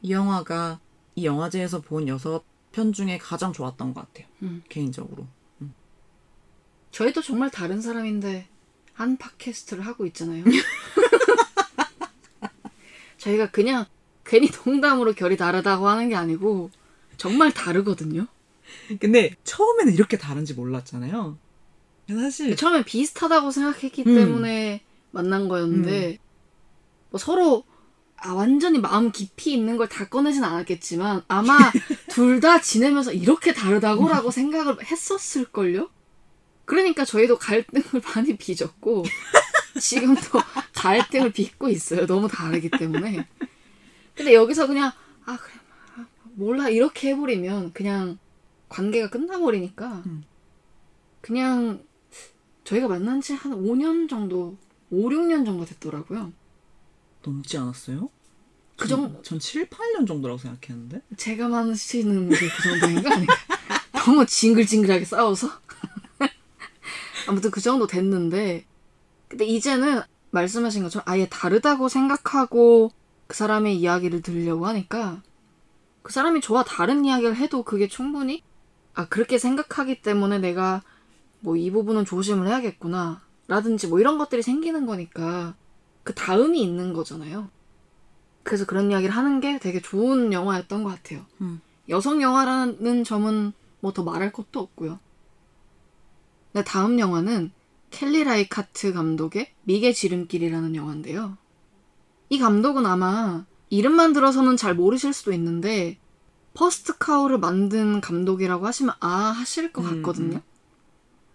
[0.01, 0.81] 이 영화가
[1.17, 4.27] 이 영화제에서 본 여섯 편 중에 가장 좋았던 것 같아요.
[4.43, 4.63] 음.
[4.69, 5.27] 개인적으로.
[6.91, 8.49] 저희도 정말 다른 사람인데
[8.99, 10.43] 한 팟캐스트를 하고 있잖아요.
[13.19, 13.85] 저희가 그냥
[14.25, 16.71] 괜히 농담으로 결이 다르다고 하는 게 아니고
[17.17, 18.27] 정말 다르거든요.
[19.01, 21.39] 근데 처음에는 이렇게 다른지 몰랐잖아요.
[22.09, 24.15] 사실 처음에 비슷하다고 생각했기 음.
[24.17, 24.83] 때문에
[25.13, 26.19] 만난 거였는데
[27.11, 27.63] 뭐 서로
[28.17, 31.57] 아, 완전히 마음 깊이 있는 걸 다 꺼내진 않았겠지만 아마
[32.11, 35.89] 둘 다 지내면서 이렇게 다르다고라고 생각을 했었을걸요?
[36.69, 39.05] 그러니까 저희도 갈등을 많이 빚었고
[39.81, 40.21] 지금도
[40.75, 42.07] 갈등을 빚고 있어요.
[42.07, 43.27] 너무 다르기 때문에.
[44.15, 44.93] 근데 여기서 그냥
[45.25, 45.55] 아 그래
[45.97, 48.19] 아, 몰라 이렇게 해버리면 그냥
[48.69, 50.25] 관계가 끝나버리니까 음.
[51.23, 51.83] 그냥
[52.65, 54.59] 저희가 만난 지 한 5년 정도
[54.91, 56.33] 5, 6년 정도 됐더라고요.
[57.23, 58.11] 넘지 않았어요?
[58.77, 61.01] 그 전- 정도 전 7, 8년 정도라고 생각했는데.
[61.17, 63.35] 제가 마시는 게 그 정도인가 아닌가?
[64.05, 65.49] 너무 징글징글하게 싸워서
[67.29, 68.65] 아무튼 그 정도 됐는데
[69.29, 70.01] 근데 이제는
[70.31, 72.91] 말씀하신 것처럼 아예 다르다고 생각하고
[73.27, 75.23] 그 사람의 이야기를 들으려고 하니까
[76.03, 78.43] 그 사람이 저와 다른 이야기를 해도 그게 충분히
[78.95, 80.83] 아 그렇게 생각하기 때문에 내가
[81.41, 85.55] 뭐 이 부분은 조심을 해야겠구나 라든지 뭐 이런 것들이 생기는 거니까
[86.03, 87.49] 그 다음이 있는 거잖아요.
[88.43, 91.27] 그래서 그런 이야기를 하는 게 되게 좋은 영화였던 것 같아요.
[91.43, 91.61] 음.
[91.89, 94.99] 여성 영화라는 점은 뭐 더 말할 것도 없고요.
[96.59, 97.53] 네, 다음 영화는
[97.93, 101.37] 켈리 라이카트 감독의 믹의 지름길이라는 영화인데요.
[102.31, 105.99] 이 감독은 아마 이름만 들어서는 잘 모르실 수도 있는데
[106.55, 110.39] First Cow를 만든 감독이라고 하시면 아 하실 것 음, 같거든요.
[110.39, 110.43] 음.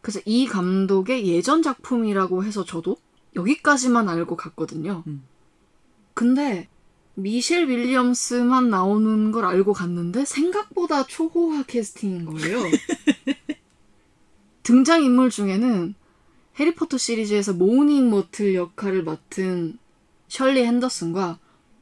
[0.02, 2.98] 그래서 이 감독의 예전 작품이라고 해서 저도
[3.38, 5.06] 여기까지만 알고 갔거든요.
[5.08, 5.24] 음.
[6.14, 6.68] 근데
[7.16, 12.60] 미셸 윌리엄스만 나오는 걸 알고 갔는데 생각보다 초호화 캐스팅인 거예요.
[14.64, 15.96] 등장인물 중에는
[16.60, 19.78] 해리포터 시리즈에서 모닝 머틀 역할을 맡은
[20.28, 21.40] 셜리 핸더슨과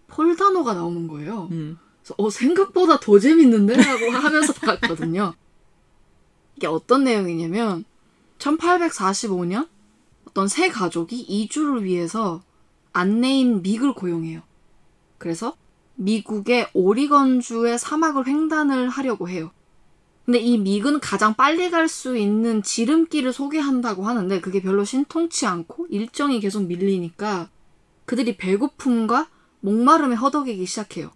[0.07, 1.47] 폴 다노가 나오는 거예요.
[1.51, 1.77] 음.
[2.01, 3.75] 그래서 어 생각보다 더 재밌는데?
[3.75, 5.33] 라고 하면서 봤거든요.
[6.55, 7.85] 이게 어떤 내용이냐면
[8.39, 9.67] 1845년
[10.25, 12.41] 어떤 세 가족이 이주를 위해서
[12.93, 14.41] 안내인 믹을 고용해요.
[15.17, 15.55] 그래서
[15.95, 19.51] 미국의 오리건주의 사막을 횡단을 하려고 해요.
[20.25, 25.87] 근데 이 믹은 가장 빨리 갈 수 있는 지름길을 소개한다고 하는데 그게 별로 신통치 않고
[25.89, 27.49] 일정이 계속 밀리니까
[28.05, 29.29] 그들이 배고픔과
[29.61, 31.11] 목마름에 허덕이기 시작해요.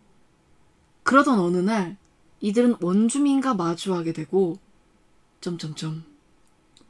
[1.03, 1.97] 그러던 어느 날
[2.41, 4.59] 이들은 원주민과 마주하게 되고
[5.41, 6.03] 점점점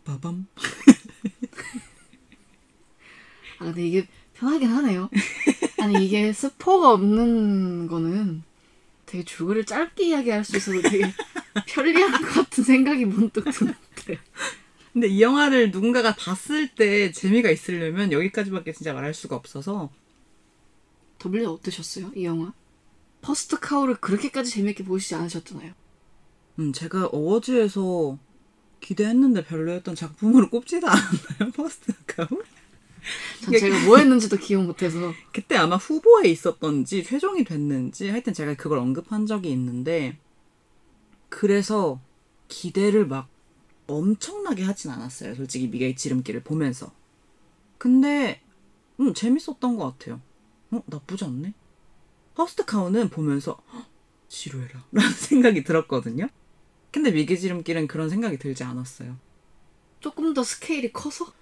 [0.04, 0.48] 빠밤.
[3.60, 5.10] 아 근데 이게 편하긴 하네요.
[5.80, 8.44] 아니 이게 스포가 없는 거는
[9.06, 11.06] 되게 줄거리를 짧게 이야기할 수 있어서 되게
[11.68, 14.20] 편리한 것 같은 생각이 문득 드는데
[14.94, 19.92] 근데 이 영화를 누군가가 봤을 때 재미가 있으려면 여기까지밖에 진짜 말할 수가 없어서
[21.18, 22.54] 더블리 어떠셨어요 이 영화?
[23.26, 25.74] First Cow를 그렇게까지 재밌게 보시지 않으셨잖아요.
[26.60, 28.20] 음, 제가 어워즈에서
[28.80, 31.52] 기대했는데 별로였던 작품으로 꼽지도 않았나요?
[31.58, 32.28] First Cow?
[33.44, 38.78] 전 제가 뭐 했는지도 기억 못해서 그때 아마 후보에 있었던지 최종이 됐는지 하여튼 제가 그걸
[38.78, 40.18] 언급한 적이 있는데
[41.36, 42.00] 그래서
[42.48, 43.28] 기대를 막
[43.88, 45.36] 엄청나게 하진 않았어요.
[45.36, 46.94] 솔직히 믹의 지름길을 보면서.
[47.78, 48.42] 근데
[49.02, 50.22] 음 재밌었던 것 같아요.
[50.72, 51.54] 어 나쁘지 않네.
[52.36, 53.86] 퍼스트 카우는 보면서 "헉,
[54.30, 56.30] 지루해라 라는 생각이 들었거든요.
[56.90, 59.18] 근데 믹의 지름길은 그런 생각이 들지 않았어요.
[60.00, 61.34] 조금 더 스케일이 커서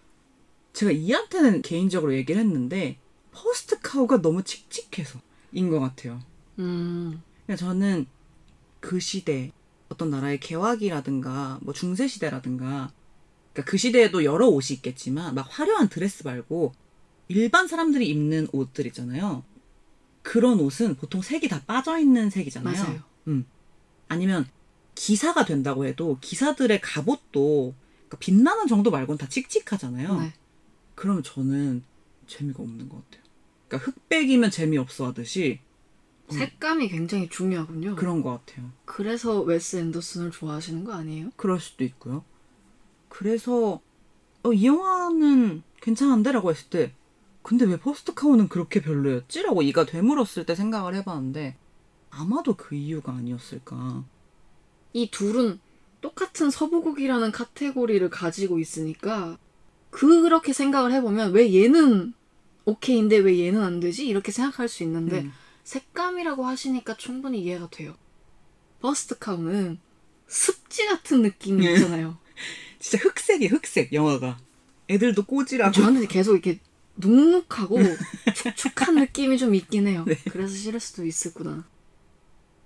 [0.73, 2.97] 제가 이한테는 개인적으로 얘기를 했는데
[3.31, 6.19] 퍼스트 카우가 너무 칙칙해서인 것 같아요.
[6.57, 8.07] 음 그러니까 저는
[8.79, 9.51] 그 시대
[9.93, 12.91] 어떤 나라의 개화기라든가 뭐 중세 시대라든가
[13.53, 16.73] 그러니까 그 시대에도 여러 옷이 있겠지만 막 화려한 드레스 말고
[17.27, 19.43] 일반 사람들이 입는 옷들 있잖아요.
[20.23, 22.83] 그런 옷은 보통 색이 다 빠져 있는 색이잖아요.
[22.83, 22.99] 맞아요.
[23.27, 23.45] 음.
[24.07, 24.47] 아니면
[24.95, 27.75] 기사가 된다고 해도 기사들의 갑옷도
[28.07, 30.21] 그러니까 빛나는 정도 말고는 다 칙칙하잖아요.
[30.21, 30.33] 네.
[30.95, 31.83] 그러면 저는
[32.27, 33.23] 재미가 없는 것 같아요.
[33.67, 35.59] 그러니까 흑백이면 재미없어 하듯이
[36.29, 37.95] 색감이 굉장히 중요하군요.
[37.95, 38.69] 그런 것 같아요.
[38.85, 41.29] 그래서 웨스 앤더슨을 좋아하시는 거 아니에요?
[41.35, 42.23] 그럴 수도 있고요.
[43.09, 43.81] 그래서
[44.43, 46.93] 어, 이 영화는 괜찮은데라고 했을 때
[47.41, 49.43] 근데 왜 퍼스트 카우는 그렇게 별로였지?
[49.43, 51.57] 라고 이가 되물었을 때 생각을 해봤는데
[52.09, 54.03] 아마도 그 이유가 아니었을까.
[54.93, 55.59] 이 둘은
[56.01, 59.37] 똑같은 서부극이라는 카테고리를 가지고 있으니까
[59.89, 62.13] 그렇게 생각을 해보면 왜 얘는
[62.65, 64.07] 오케이인데 왜 얘는 안 되지?
[64.07, 65.33] 이렇게 생각할 수 있는데 음.
[65.63, 67.95] 색감이라고 하시니까 충분히 이해가 돼요.
[68.81, 69.79] 퍼스트 카우는
[70.27, 71.73] 습지 같은 느낌이 네.
[71.73, 72.17] 있잖아요.
[72.79, 74.39] 진짜 흙색이 흙색 영화가.
[74.89, 75.71] 애들도 꼬질하고.
[75.71, 76.59] 저는 계속 이렇게
[76.95, 77.79] 눅눅하고
[78.35, 80.03] 축축한 느낌이 좀 있긴 해요.
[80.07, 80.15] 네.
[80.29, 81.65] 그래서 싫을 수도 있었구나.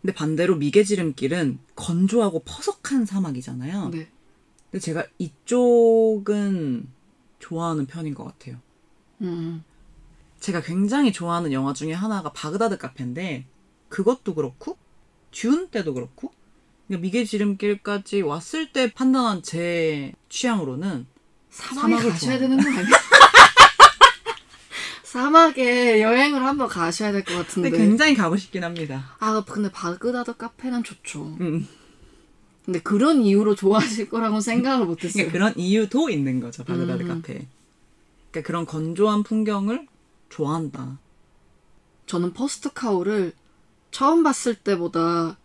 [0.02, 3.90] 근데 반대로 믹의 지름길은 건조하고 퍼석한 사막이잖아요.
[3.90, 4.10] 네.
[4.72, 6.88] 근데 제가 이쪽은
[7.40, 8.58] 좋아하는 편인 것 같아요.
[9.22, 9.64] 음.
[10.40, 13.46] 제가 굉장히 좋아하는 영화 중에 하나가 바그다드 카페인데
[13.90, 14.78] 그것도 그렇고
[15.32, 16.32] 듀운 때도 그렇고
[16.88, 21.06] 그러니까 미개 지름길까지 왔을 때 판단한 제 취향으로는
[21.50, 22.40] 사막에 사막을 가셔야 좋아해요.
[22.40, 22.98] 되는 거 아니야?
[25.04, 27.72] 사막에 여행을 한번 가셔야 될 것 근데 같은데.
[27.72, 29.16] 굉장히 가고 싶긴 합니다.
[29.20, 31.38] 아, 근데 바그다드 카페는 좋죠.
[31.40, 31.68] 음.
[32.66, 35.28] 근데 그런 이유로 좋아하실 거라고 생각을 못했어요.
[35.30, 37.08] 그러니까 그런 이유도 있는 거죠 바그다드 음.
[37.08, 37.48] 카페.
[38.32, 39.88] 그러니까 그런 건조한 풍경을
[40.30, 41.00] 좋아한다.
[42.06, 43.34] 저는 퍼스트 카우를
[43.92, 45.38] 처음 봤을 때보다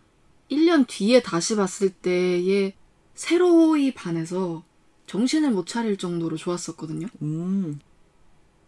[0.49, 2.73] 1년 뒤에 다시 봤을 때에
[3.15, 4.63] 새로이 반해서
[5.07, 7.07] 정신을 못 차릴 정도로 좋았었거든요.
[7.21, 7.79] 음.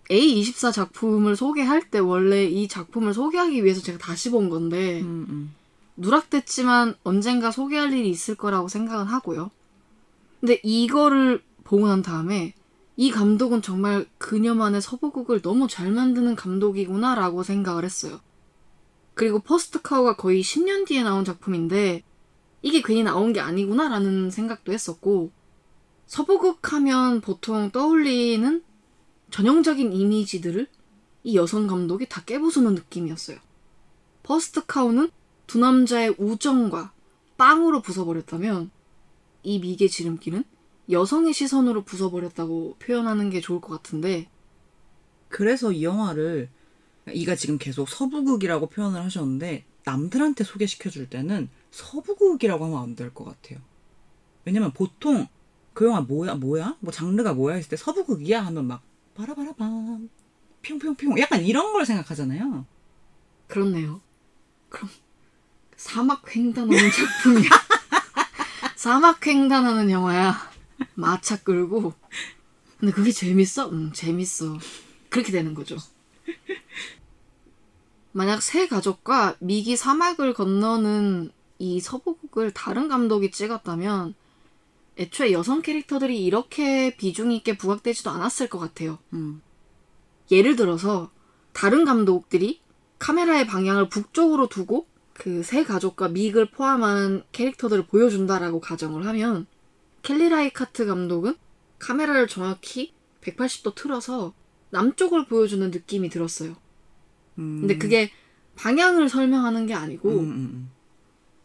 [0.09, 5.55] A24 작품을 소개할 때 원래 이 작품을 소개하기 위해서 제가 다시 본 건데 음, 음.
[5.97, 9.49] 누락됐지만 언젠가 소개할 일이 있을 거라고 생각은 하고요.
[10.39, 12.53] 근데 이거를 보고 난 다음에
[12.97, 18.19] 이 감독은 정말 그녀만의 서부극을 너무 잘 만드는 감독이구나라고 생각을 했어요.
[19.13, 22.03] 그리고 퍼스트 카우가 거의 10년 뒤에 나온 작품인데
[22.61, 25.31] 이게 괜히 나온 게 아니구나라는 생각도 했었고
[26.07, 28.63] 서부극 하면 보통 떠올리는
[29.31, 30.67] 전형적인 이미지들을
[31.23, 33.37] 이 여성 감독이 다 깨부수는 느낌이었어요.
[34.23, 35.09] 퍼스트 카우는
[35.47, 36.93] 두 남자의 우정과
[37.37, 38.69] 빵으로 부숴버렸다면
[39.43, 40.43] 이 미개 지름길은
[40.89, 44.27] 여성의 시선으로 부숴버렸다고 표현하는 게 좋을 것 같은데
[45.29, 46.49] 그래서 이 영화를
[47.11, 53.25] 이가 지금 계속 서부극이라고 표현을 하셨는데 남들한테 소개시켜 줄 때는 서부극이라고 하면 안 될 것
[53.25, 53.59] 같아요.
[54.45, 55.27] 왜냐면 보통
[55.73, 58.81] 그 영화 뭐야 뭐야 뭐 장르가 뭐야 했을 때 서부극이야 하면 막
[59.15, 60.09] 바라바라밤
[60.61, 62.65] 핑핑핑 약간 이런 걸 생각하잖아요.
[63.47, 64.01] 그렇네요.
[64.69, 64.89] 그럼
[65.75, 67.49] 사막 횡단하는 작품이야.
[68.75, 70.54] 사막 횡단하는 영화야.
[70.95, 71.93] 마차 끌고.
[72.79, 73.71] 근데 그게 재밌어?
[73.71, 74.57] 응, 재밌어.
[75.09, 75.77] 그렇게 되는 거죠.
[78.11, 84.13] 만약 세 가족과 미기 사막을 건너는 이 서부극을 다른 감독이 찍었다면
[84.97, 88.99] 애초에 여성 캐릭터들이 이렇게 비중 있게 부각되지도 않았을 것 같아요.
[89.13, 89.41] 음.
[90.31, 91.11] 예를 들어서
[91.53, 92.61] 다른 감독들이
[92.99, 99.47] 카메라의 방향을 북쪽으로 두고 그 세 가족과 믹을 포함한 캐릭터들을 보여준다라고 가정을 하면
[100.05, 101.35] 켈리 라이카트 감독은
[101.79, 104.35] 카메라를 정확히 180도 틀어서
[104.69, 106.55] 남쪽을 보여주는 느낌이 들었어요.
[107.39, 107.61] 음.
[107.61, 108.11] 근데 그게
[108.55, 110.71] 방향을 설명하는 게 아니고 음, 음, 음.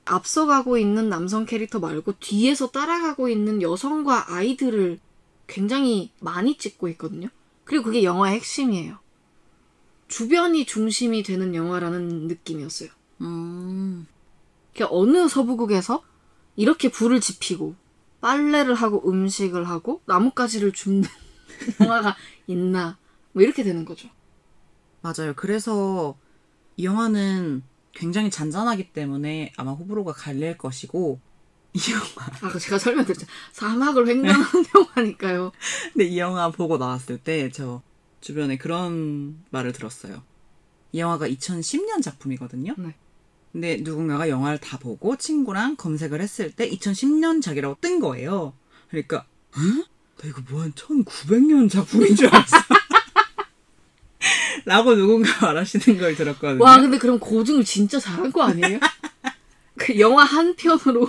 [0.05, 5.01] 앞서가고 있는 남성 캐릭터 말고 뒤에서 따라가고 있는 여성과 아이들을
[5.47, 7.29] 굉장히 많이 찍고 있거든요.
[7.65, 8.99] 그리고 그게 영화의 핵심이에요.
[10.07, 12.91] 주변이 중심이 되는 영화라는 느낌이었어요.
[13.23, 14.07] 음.
[14.77, 16.03] 그 어느 서부극에서
[16.57, 17.75] 이렇게 불을 지피고
[18.21, 21.09] 빨래를 하고 음식을 하고 나뭇가지를 줍는
[21.81, 22.17] 영화가
[22.47, 22.99] 있나
[23.33, 24.09] 뭐 이렇게 되는 거죠.
[25.03, 25.33] 맞아요.
[25.35, 26.17] 그래서
[26.77, 27.63] 이 영화는
[27.93, 31.21] 굉장히 잔잔하기 때문에 아마 호불호가 갈릴 것이고
[31.73, 33.27] 이 영화 아, 그 제가 설명드렸죠.
[33.53, 35.53] 사막을 횡단하는 영화니까요.
[35.93, 37.83] 근데 이 영화 보고 나왔을 때 저
[38.21, 40.23] 주변에 그런 말을 들었어요.
[40.93, 42.75] 이 영화가 2010년 작품이거든요.
[42.77, 42.95] 네.
[43.53, 48.53] 근데 누군가가 영화를 다 보고 친구랑 검색을 했을 때 2010년작이라고 뜬 거예요.
[48.91, 49.27] 그러니까
[49.57, 49.85] 응?
[50.23, 52.57] 나 이거 뭐 한 1900년 작품인 줄 알았어.
[54.67, 56.63] 라고 누군가 말하시는 걸 들었거든요.
[56.63, 58.79] 와, 근데 그럼 고증을 진짜 잘한 거 아니에요?
[59.79, 61.09] 그 영화 한 편으로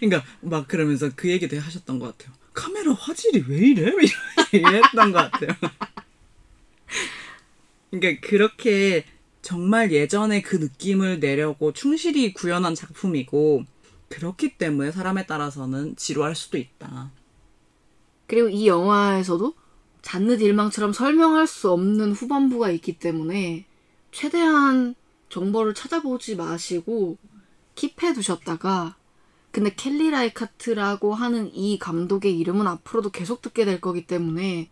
[0.00, 2.34] 그러니까 막 그러면서 그 얘기도 하셨던 것 같아요.
[2.54, 3.92] 카메라 화질이 왜 이래?
[4.52, 5.50] 이랬던 것 같아요.
[7.90, 9.04] 그러니까 그렇게
[9.50, 13.64] 정말 예전에 그 느낌을 내려고 충실히 구현한 작품이고
[14.08, 17.10] 그렇기 때문에 사람에 따라서는 지루할 수도 있다.
[18.28, 19.52] 그리고 이 영화에서도
[20.02, 23.66] 잔느 일망처럼 설명할 수 없는 후반부가 있기 때문에
[24.12, 24.94] 최대한
[25.30, 27.16] 정보를 찾아보지 마시고
[27.74, 28.94] 킵해 두셨다가
[29.50, 34.70] 근데 켈리 라이카트라고 하는 이 감독의 이름은 앞으로도 계속 듣게 될 거기 때문에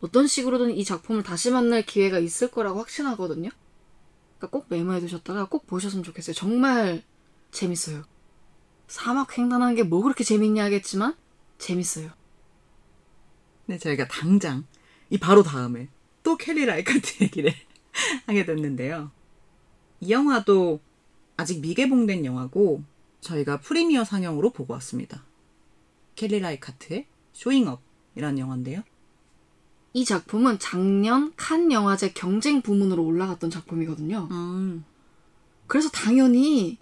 [0.00, 3.50] 어떤 식으로든 이 작품을 다시 만날 기회가 있을 거라고 확신하거든요.
[4.38, 6.34] 그러니까 꼭 메모해 두셨다가 꼭 보셨으면 좋겠어요.
[6.34, 7.02] 정말
[7.50, 8.04] 재밌어요.
[8.88, 11.16] 사막 횡단하는 게 뭐 그렇게 재밌냐 하겠지만
[11.58, 12.10] 재밌어요.
[13.66, 14.64] 근데 저희가 당장
[15.10, 15.88] 이 바로 다음에
[16.22, 17.52] 또 켈리 라이카트 얘기를
[18.26, 19.10] 하게 됐는데요.
[20.00, 20.80] 이 영화도
[21.36, 22.82] 아직 미개봉된 영화고
[23.20, 25.24] 저희가 premiere 상영으로 보고 왔습니다.
[26.14, 28.82] 켈리 라이카트의 쇼잉업이라는 영화인데요.
[29.96, 34.28] 이 작품은 작년 칸 영화제 경쟁 부문으로 올라갔던 작품이거든요.
[34.30, 34.84] 음,
[35.66, 36.76] 그래서 당연히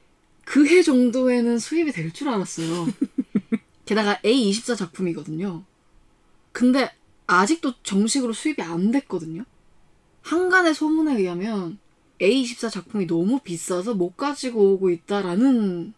[0.45, 2.89] 그 해 정도에는 수입이 될 줄 알았어요.
[3.87, 5.63] 게다가 A24 작품이거든요.
[6.51, 6.91] 근데
[7.29, 9.45] 아직도 정식으로 수입이 안 됐거든요.
[10.23, 11.79] 한간의 소문에 의하면
[12.21, 15.95] A24 작품이 너무 비싸서 못 가지고 오고 있다라는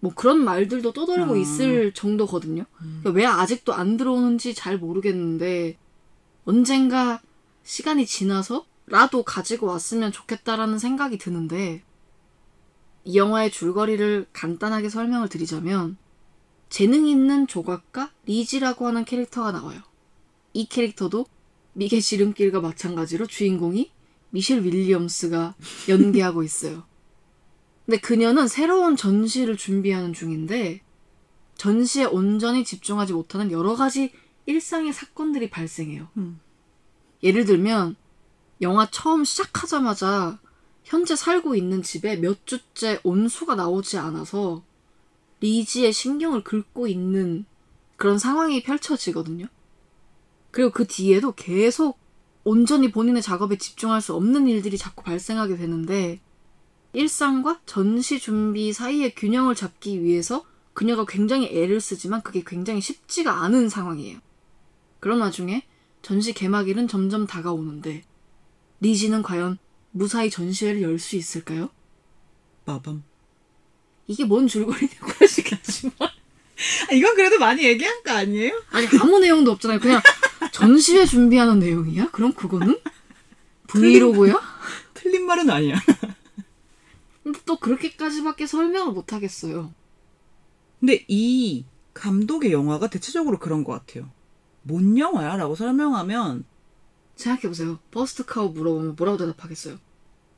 [0.00, 1.40] 뭐 그런 말들도 떠돌고 음.
[1.40, 2.66] 있을 정도거든요.
[3.00, 5.78] 그러니까 왜 아직도 안 들어오는지 잘 모르겠는데
[6.44, 7.20] 언젠가
[7.62, 11.82] 시간이 지나서라도 가지고 왔으면 좋겠다라는 생각이 드는데
[13.04, 15.96] 이 영화의 줄거리를 간단하게 설명을 드리자면
[16.68, 19.80] 재능 있는 조각가 리지라고 하는 캐릭터가 나와요.
[20.52, 21.26] 이 캐릭터도
[21.74, 23.90] 미개 지름길과 마찬가지로 주인공이
[24.30, 25.54] 미셸 윌리엄스가
[25.88, 26.84] 연기하고 있어요.
[27.86, 30.80] 근데 그녀는 새로운 전시를 준비하는 중인데
[31.56, 34.12] 전시에 온전히 집중하지 못하는 여러 가지
[34.46, 36.08] 일상의 사건들이 발생해요.
[36.16, 36.40] 음.
[37.22, 37.96] 예를 들면
[38.60, 40.38] 영화 처음 시작하자마자
[40.84, 44.62] 현재 살고 있는 집에 몇 주째 온수가 나오지 않아서
[45.40, 47.46] 리지의 신경을 긁고 있는
[47.96, 49.46] 그런 상황이 펼쳐지거든요.
[50.50, 51.98] 그리고 그 뒤에도 계속
[52.44, 56.20] 온전히 본인의 작업에 집중할 수 없는 일들이 자꾸 발생하게 되는데
[56.92, 63.68] 일상과 전시 준비 사이의 균형을 잡기 위해서 그녀가 굉장히 애를 쓰지만 그게 굉장히 쉽지가 않은
[63.68, 64.18] 상황이에요.
[65.04, 65.66] 그런 와중에
[66.00, 68.04] 전시 개막일은 점점 다가오는데
[68.80, 69.58] 리지는 과연
[69.90, 71.68] 무사히 전시회를 열 수 있을까요?
[72.64, 73.04] 빠밤.
[74.06, 78.62] 이게 뭔 줄거리냐고 하시겠지만 아, 이건 그래도 많이 얘기한 거 아니에요?
[78.70, 79.78] 아니 아무 내용도 없잖아요.
[79.78, 80.00] 그냥
[80.52, 82.10] 전시회 준비하는 내용이야?
[82.10, 82.80] 그럼 그거는
[83.66, 84.40] 브이로그야?
[84.94, 85.74] 틀린 말은 아니야.
[87.22, 89.70] 근데 또 그렇게까지밖에 설명을 못 하겠어요.
[90.80, 94.10] 근데 이 감독의 영화가 대체적으로 그런 것 같아요.
[94.64, 95.36] 뭔 영화야?
[95.36, 96.44] 라고 설명하면
[97.16, 97.78] 생각해보세요.
[97.90, 99.78] 퍼스트 카우 물어보면 뭐라고 대답하겠어요?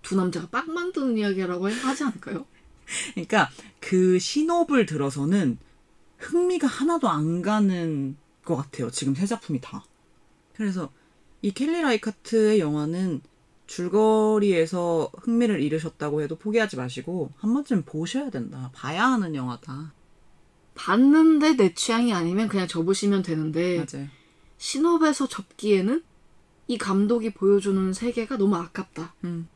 [0.03, 2.47] 두 남자가 빵 만드는 이야기라고 하지 않을까요?
[3.14, 3.51] 그러니까
[3.81, 5.59] 그 쇼잉업을 들어서는
[6.18, 8.91] 흥미가 하나도 안 가는 것 같아요.
[8.91, 9.85] 지금 세 작품이 다.
[10.55, 10.91] 그래서
[11.43, 13.20] 이 켈리 라이카트의 영화는
[13.66, 18.70] 줄거리에서 흥미를 잃으셨다고 해도 포기하지 마시고 한 번쯤 보셔야 된다.
[18.74, 19.93] 봐야 하는 영화다.
[20.77, 24.09] 봤는데 내 취향이 아니면 그냥 접으시면 되는데 맞아요.
[24.59, 26.03] 신업에서 접기에는
[26.68, 29.14] 이 감독이 보여주는 세계가 너무 아깝다.
[29.24, 29.49] 음.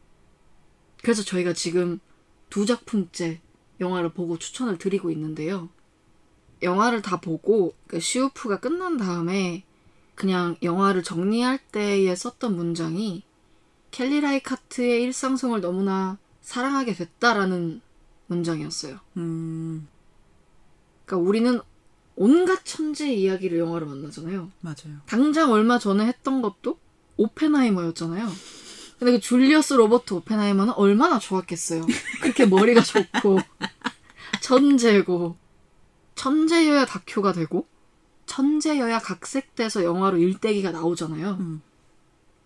[1.02, 2.00] 그래서 저희가 지금
[2.48, 3.40] 두 작품째
[3.80, 5.68] 영화를 보고 추천을 드리고 있는데요.
[6.62, 9.64] 영화를 다 보고 그 시우프가 끝난 다음에
[10.14, 13.22] 그냥 영화를 정리할 때에 썼던 문장이
[13.90, 17.80] 켈리 라이카트의 일상성을 너무나 사랑하게 됐다라는
[18.26, 19.00] 문장이었어요.
[19.16, 19.88] 음,
[21.10, 21.60] 그러니까 우리는
[22.14, 24.52] 온갖 천재 이야기를 영화로 만나잖아요.
[24.60, 25.00] 맞아요.
[25.06, 26.78] 당장 얼마 전에 했던 것도
[27.16, 28.28] 오펜하이머였잖아요.
[28.98, 31.84] 근데 그 줄리어스 로버트 오펜하이머는 얼마나 좋았겠어요.
[32.22, 33.38] 그렇게 머리가 좋고
[34.40, 35.36] 천재고
[36.14, 37.66] 천재여야 다큐가 되고
[38.26, 41.38] 천재여야 각색돼서 영화로 일대기가 나오잖아요.
[41.40, 41.62] 음.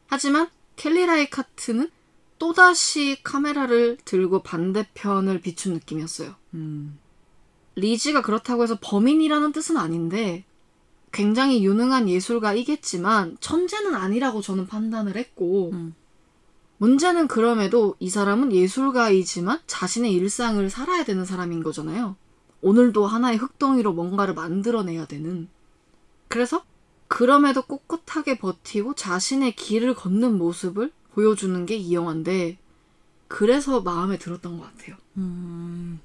[0.06, 1.90] 하지만 켈리 라이 카트는
[2.38, 6.34] 또다시 카메라를 들고 반대편을 비춘 느낌이었어요.
[6.54, 6.98] 음,
[7.76, 10.44] 리지가 그렇다고 해서 범인이라는 뜻은 아닌데
[11.12, 15.94] 굉장히 유능한 예술가이겠지만 천재는 아니라고 저는 판단을 했고 음.
[16.78, 22.16] 문제는 그럼에도 이 사람은 예술가이지만 자신의 일상을 살아야 되는 사람인 거잖아요.
[22.62, 25.48] 오늘도 하나의 흙덩이로 뭔가를 만들어내야 되는.
[26.28, 26.64] 그래서
[27.06, 32.58] 그럼에도 꿋꿋하게 버티고 자신의 길을 걷는 모습을 보여주는 게 이 영화인데
[33.28, 34.96] 그래서 마음에 들었던 것 같아요.
[35.16, 36.00] 음,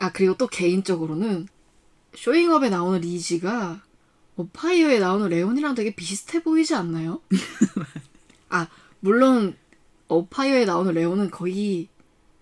[0.00, 1.46] 아 그리고 또 개인적으로는
[2.14, 3.82] 쇼잉업에 나오는 리지가
[4.36, 7.20] 오파이어에 나오는 레온이랑 되게 비슷해 보이지 않나요?
[8.48, 8.66] 아
[9.00, 9.56] 물론
[10.08, 11.88] 오파이어에 나오는 레온은 거의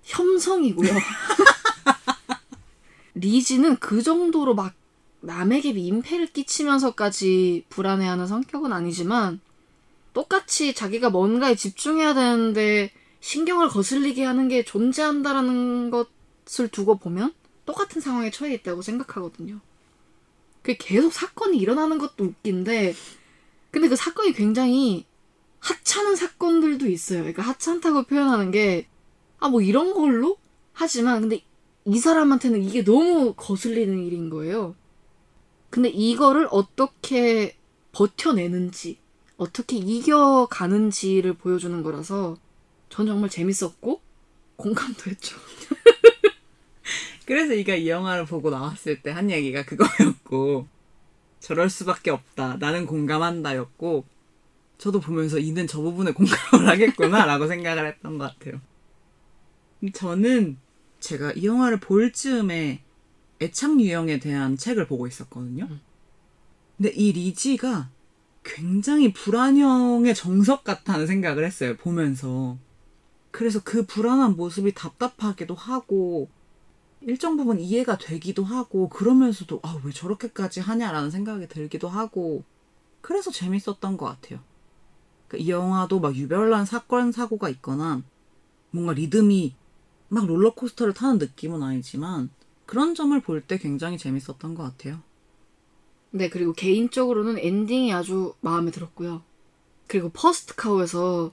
[0.04, 0.88] 혐성이고요.
[3.14, 4.74] 리지는 그 정도로 막
[5.20, 9.40] 남에게 민폐를 끼치면서까지 불안해하는 성격은 아니지만
[10.14, 17.34] 똑같이 자기가 뭔가에 집중해야 되는데 신경을 거슬리게 하는 게 존재한다라는 것을 두고 보면
[17.68, 19.60] 똑같은 상황에 처해 있다고 생각하거든요.
[20.62, 22.94] 그 계속 사건이 일어나는 것도 웃긴데,
[23.70, 25.04] 근데 그 사건이 굉장히
[25.58, 27.18] 하찮은 사건들도 있어요.
[27.18, 28.88] 그러니까 하찮다고 표현하는 게,
[29.38, 30.38] 아, 뭐 이런 걸로?
[30.72, 31.44] 하지만, 근데
[31.84, 34.74] 이 사람한테는 이게 너무 거슬리는 일인 거예요.
[35.68, 37.58] 근데 이거를 어떻게
[37.92, 38.98] 버텨내는지,
[39.36, 42.38] 어떻게 이겨가는지를 보여주는 거라서,
[42.88, 44.00] 전 정말 재밌었고,
[44.56, 45.36] 공감도 했죠.
[47.28, 50.66] 그래서 이가 이 영화를 보고 나왔을 때 한 얘기가 그거였고
[51.40, 52.56] 저럴 수밖에 없다.
[52.58, 54.06] 나는 공감한다였고
[54.78, 58.62] 저도 보면서 이는 저 부분에 공감을 하겠구나라고 생각을 했던 것 같아요.
[59.92, 60.56] 저는
[61.00, 62.80] 제가 이 영화를 볼 즈음에
[63.42, 65.68] 애착 유형에 대한 책을 보고 있었거든요.
[66.78, 67.90] 근데 이 리지가
[68.42, 71.76] 굉장히 불안형의 정석 같다는 생각을 했어요.
[71.76, 72.56] 보면서.
[73.30, 76.30] 그래서 그 불안한 모습이 답답하기도 하고
[77.00, 82.44] 일정 부분 이해가 되기도 하고 그러면서도 아 왜 저렇게까지 하냐라는 생각이 들기도 하고
[83.00, 84.40] 그래서 재밌었던 것 같아요.
[85.28, 88.02] 그러니까 이 영화도 막 유별난 사건 사고가 있거나
[88.70, 89.54] 뭔가 리듬이
[90.08, 92.30] 막 롤러코스터를 타는 느낌은 아니지만
[92.66, 95.00] 그런 점을 볼 때 굉장히 재밌었던 것 같아요.
[96.10, 99.22] 네, 그리고 개인적으로는 엔딩이 아주 마음에 들었고요.
[99.86, 101.32] 그리고 퍼스트 카우에서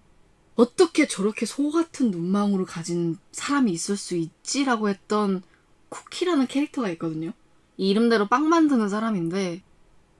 [0.55, 5.41] 어떻게 저렇게 소 같은 눈망울을 가진 사람이 있을 수 있지라고 했던
[5.89, 7.31] 쿠키라는 캐릭터가 있거든요.
[7.77, 9.61] 이 이름대로 빵 만드는 사람인데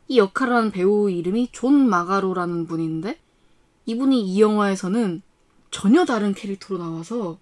[0.08, 3.20] 이 역할을 하는 배우 이름이 존 마가로라는 분인데
[3.86, 5.22] 이분이 이 영화에서는
[5.72, 7.40] 전혀 다른 캐릭터로 나와서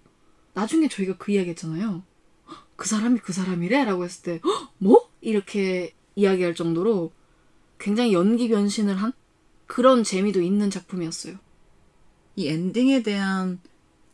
[0.54, 2.02] 나중에 저희가 그 이야기 했잖아요.
[2.48, 3.84] "헉, 그 사람이 그 사람이래?
[3.84, 5.08] 라고 했을 때 "헉, 뭐?
[5.20, 7.12] 이렇게 이야기할 정도로
[7.78, 9.12] 굉장히 연기 변신을 한
[9.66, 11.36] 그런 재미도 있는 작품이었어요.
[12.36, 13.60] 이 엔딩에 대한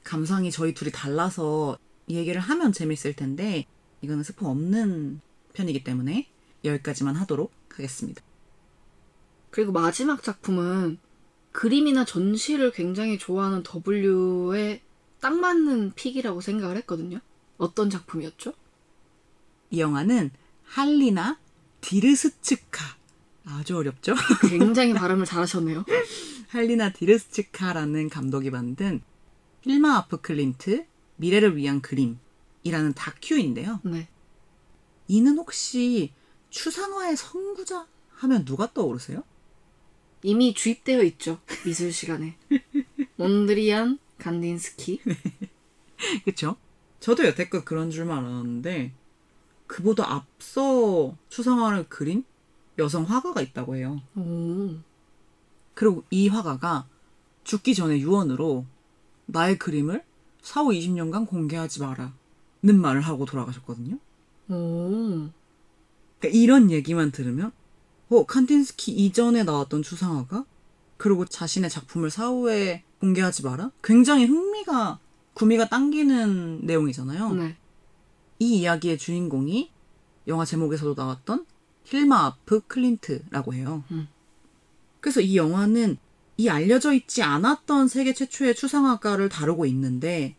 [0.05, 3.67] 감상이 저희 둘이 달라서 이 얘기를 하면 재밌을 텐데
[4.03, 5.21] 이거는 스포 없는
[5.53, 6.29] 편이기 때문에
[6.65, 8.23] 여기까지만 하도록 하겠습니다.
[9.51, 10.99] 그리고 마지막 작품은
[11.53, 14.81] 그림이나 전시를 굉장히 좋아하는 W에
[15.21, 17.21] 딱 맞는 pick이라고 생각을 했거든요.
[17.59, 18.55] 어떤 작품이었죠?
[19.71, 20.31] 이 영화는
[20.65, 21.39] 할리나
[21.81, 22.85] 디르스츠카
[23.45, 24.15] 아주 어렵죠?
[24.49, 25.85] 굉장히 발음을 잘하셨네요.
[26.49, 29.03] 할리나 디르스츠카라는 감독이 만든
[29.63, 30.87] 힐마 아프 클린트
[31.17, 32.19] 미래를 위한 그림
[32.63, 33.81] 이라는 다큐인데요.
[33.85, 34.09] 네.
[35.09, 36.13] 이는 혹시
[36.51, 39.23] 추상화의 선구자 하면 누가 떠오르세요?
[40.23, 41.41] 이미 주입되어 있죠.
[41.65, 42.37] 미술 시간에.
[43.17, 45.01] 몬드리안 간딘스키.
[46.25, 46.57] 그쵸?
[47.01, 48.93] 저도 여태껏 그런 줄만 알았는데
[49.67, 52.25] 그보다 앞서 추상화를 그린
[52.79, 54.01] 여성 화가가 있다고 해요.
[54.17, 54.77] 오.
[55.75, 56.87] 그리고 이 화가가
[57.45, 58.67] 죽기 전에 유언으로
[59.27, 60.05] 나의 그림을
[60.43, 62.13] 사후 20년간 공개하지 마라.
[62.63, 63.97] 는 말을 하고 돌아가셨거든요.
[64.51, 65.29] 오.
[66.19, 67.53] 그러니까 이런 얘기만 들으면
[68.11, 70.45] 어 칸딘스키 이전에 나왔던 추상화가
[70.99, 73.71] 그리고 자신의 작품을 사후에 공개하지 마라.
[73.83, 74.99] 굉장히 흥미가
[75.33, 77.33] 구미가 당기는 내용이잖아요.
[77.33, 77.57] 네.
[78.39, 79.71] 이 이야기의 주인공이
[80.29, 81.47] 영화 제목에서도 나왔던
[81.85, 83.85] 힐마 아프 클린트라고 해요.
[83.91, 84.09] 음.
[85.01, 85.97] 그래서 이 영화는
[86.37, 90.37] 이 알려져 있지 않았던 세계 최초의 추상화가를 다루고 있는데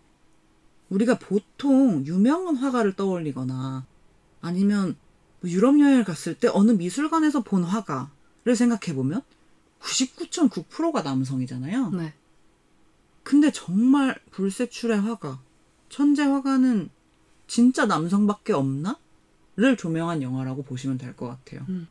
[0.92, 3.86] 우리가 보통 유명한 화가를 떠올리거나
[4.42, 4.96] 아니면
[5.40, 9.22] 뭐 유럽 여행을 갔을 때 어느 미술관에서 본 화가를 생각해 보면
[9.82, 11.90] 99.9%가 남성이잖아요.
[11.92, 12.14] 네.
[13.24, 15.40] 근데 정말 불세출의 화가,
[15.90, 16.90] 천재 화가는
[17.48, 18.98] 진짜 남성밖에 없나?
[19.58, 21.66] 를 조명한 영화라고 보시면 될 것 같아요.
[21.68, 21.88] 음.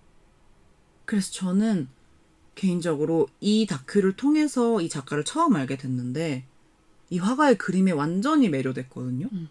[1.04, 1.88] 그래서 저는
[2.54, 6.46] 개인적으로 이 다큐를 통해서 이 작가를 처음 알게 됐는데
[7.10, 9.28] 이 화가의 그림에 완전히 매료됐거든요.
[9.32, 9.48] 음.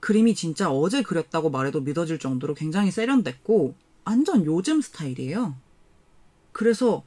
[0.00, 5.54] 그림이 진짜 어제 그렸다고 말해도 믿어질 정도로 굉장히 세련됐고 완전 요즘 스타일이에요.
[6.52, 7.02] 그래서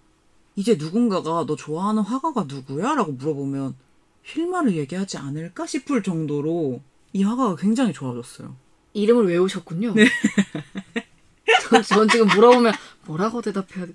[0.56, 2.96] 이제 누군가가 너 좋아하는 화가가 누구야?
[2.96, 3.76] 라고 물어보면
[4.24, 6.82] 힐마를 얘기하지 않을까 싶을 정도로
[7.14, 8.56] 이 화가가 굉장히 좋아졌어요.
[8.94, 9.94] 이름을 외우셨군요.
[9.94, 10.08] 네.
[11.70, 12.74] 전, 전 지금 물어보면
[13.06, 13.94] 뭐라고 대답해야 돼?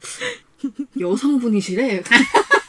[1.00, 2.04] 여성분이시래.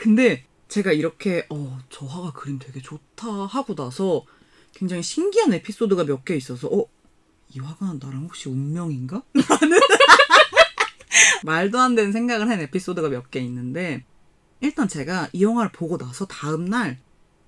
[0.00, 4.24] 근데 제가 이렇게 어, 저 화가 그림 되게 좋다 하고 나서
[4.72, 6.86] 굉장히 신기한 에피소드가 몇 개 있어서 어,
[7.54, 9.22] 이 화가 나랑 혹시 운명인가?
[9.34, 9.78] 라는
[11.44, 14.02] 말도 안 되는 생각을 한 에피소드가 몇 개 있는데
[14.62, 16.98] 일단 제가 이 영화를 보고 나서 다음 날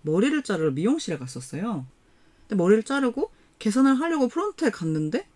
[0.03, 1.86] 머리를 자르러 미용실에 갔었어요.
[2.42, 3.30] 근데 머리를 자르고
[3.61, 5.26] 계산을 하려고 프론트에 갔는데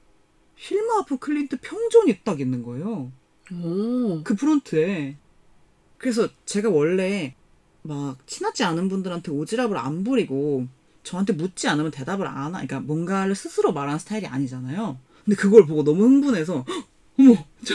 [0.56, 3.10] 힐마 아프 클린트 평전이 딱 있는 거예요.
[3.52, 4.22] 오.
[4.22, 5.16] 그 프론트에.
[5.98, 7.34] 그래서 제가 원래
[7.82, 10.66] 막 친하지 않은 분들한테 오지랖을 안 부리고
[11.02, 14.98] 저한테 묻지 않으면 대답을 안 하, 그러니까 뭔가를 스스로 말하는 스타일이 아니잖아요.
[15.24, 16.86] 근데 그걸 보고 너무 흥분해서 "헉,
[17.18, 17.34] 어머
[17.64, 17.74] 저,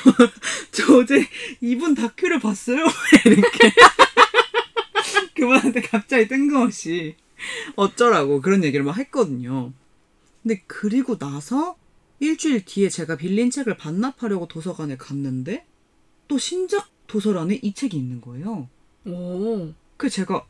[0.72, 1.26] 저 어제
[1.62, 2.86] 이분 다큐를 봤어요
[3.26, 3.72] 이렇게
[5.36, 7.16] 그분한테 갑자기 뜬금없이
[7.76, 9.72] 어쩌라고 그런 얘기를 막 했거든요.
[10.44, 11.76] 근데 그리고 나서
[12.20, 15.66] 일주일 뒤에 제가 빌린 책을 반납하려고 도서관에 갔는데
[16.28, 18.70] 또 신작 도서란에 이 책이 있는 거예요.
[19.06, 19.74] 오.
[19.98, 20.46] 그 제가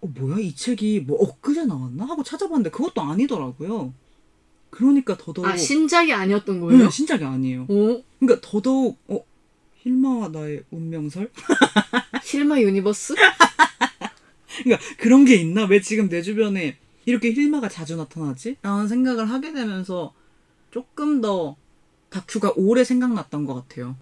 [0.00, 3.92] 어 뭐야 이 책이 뭐 엊그제 나왔나 하고 찾아봤는데 그것도 아니더라고요.
[4.70, 6.84] 그러니까 더더욱 아, 신작이 아니었던 거예요?
[6.84, 7.66] 네, 신작이 아니에요.
[7.68, 8.02] 오.
[8.18, 9.22] 그러니까 더더욱 어
[9.82, 11.30] 힐마와 나의 운명설?
[12.24, 13.14] 힐마 universe?
[14.64, 15.66] 그러니까 그런 게 있나?
[15.66, 18.56] 왜 지금 내 주변에 이렇게 힐마가 자주 나타나지?
[18.62, 20.14] 라는 생각을 하게 되면서
[20.70, 21.56] 조금 더
[22.08, 23.96] 다큐가 오래 생각났던 것 같아요.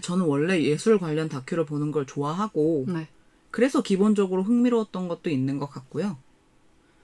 [0.00, 3.08] 저는 원래 예술 관련 다큐를 보는 걸 좋아하고 네.
[3.50, 6.16] 그래서 기본적으로 흥미로웠던 것도 있는 것 같고요.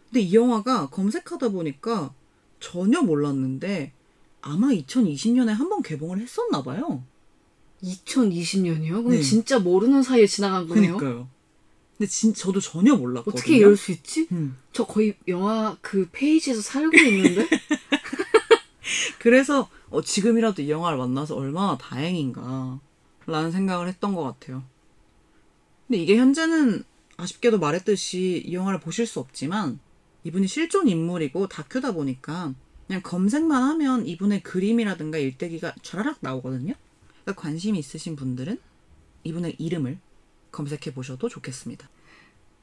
[0.08, 2.12] 근데 이 영화가 검색하다 보니까
[2.60, 3.92] 전혀 몰랐는데
[4.42, 7.02] 아마 2020년에 한 번 개봉을 했었나 봐요.
[7.82, 8.88] 2020년이요?
[8.88, 9.22] 그럼 네.
[9.22, 10.96] 진짜 모르는 사이에 지나간 거네요?
[10.96, 11.28] 그니까요.
[11.96, 13.38] 근데 진 저도 전혀 몰랐거든요.
[13.38, 14.26] 어떻게 이럴 수 있지?
[14.32, 14.56] 음.
[14.72, 17.46] 저 거의 영화 그 페이지에서 살고 있는데?
[19.18, 22.80] 그래서 어, 지금이라도 이 영화를 만나서 얼마나 다행인가
[23.26, 24.62] 라는 생각을 했던 것 같아요.
[25.86, 26.84] 근데 이게 현재는
[27.16, 29.78] 아쉽게도 말했듯이 이 영화를 보실 수 없지만
[30.24, 32.54] 이분이 실존 인물이고 다큐다 보니까
[32.86, 36.74] 그냥 검색만 하면 이분의 그림이라든가 일대기가 촤라락 나오거든요.
[37.22, 38.58] 그러니까 관심이 있으신 분들은
[39.24, 39.98] 이분의 이름을
[40.52, 41.88] 검색해 보셔도 좋겠습니다.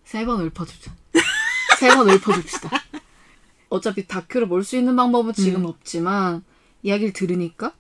[0.03, 0.95] 세 번 읊어주자.
[1.79, 2.69] 세번 읊어줍시다.
[3.69, 5.65] 어차피 다큐를 볼 수 있는 방법은 지금 음.
[5.67, 6.43] 없지만
[6.83, 7.73] 이야기를 들으니까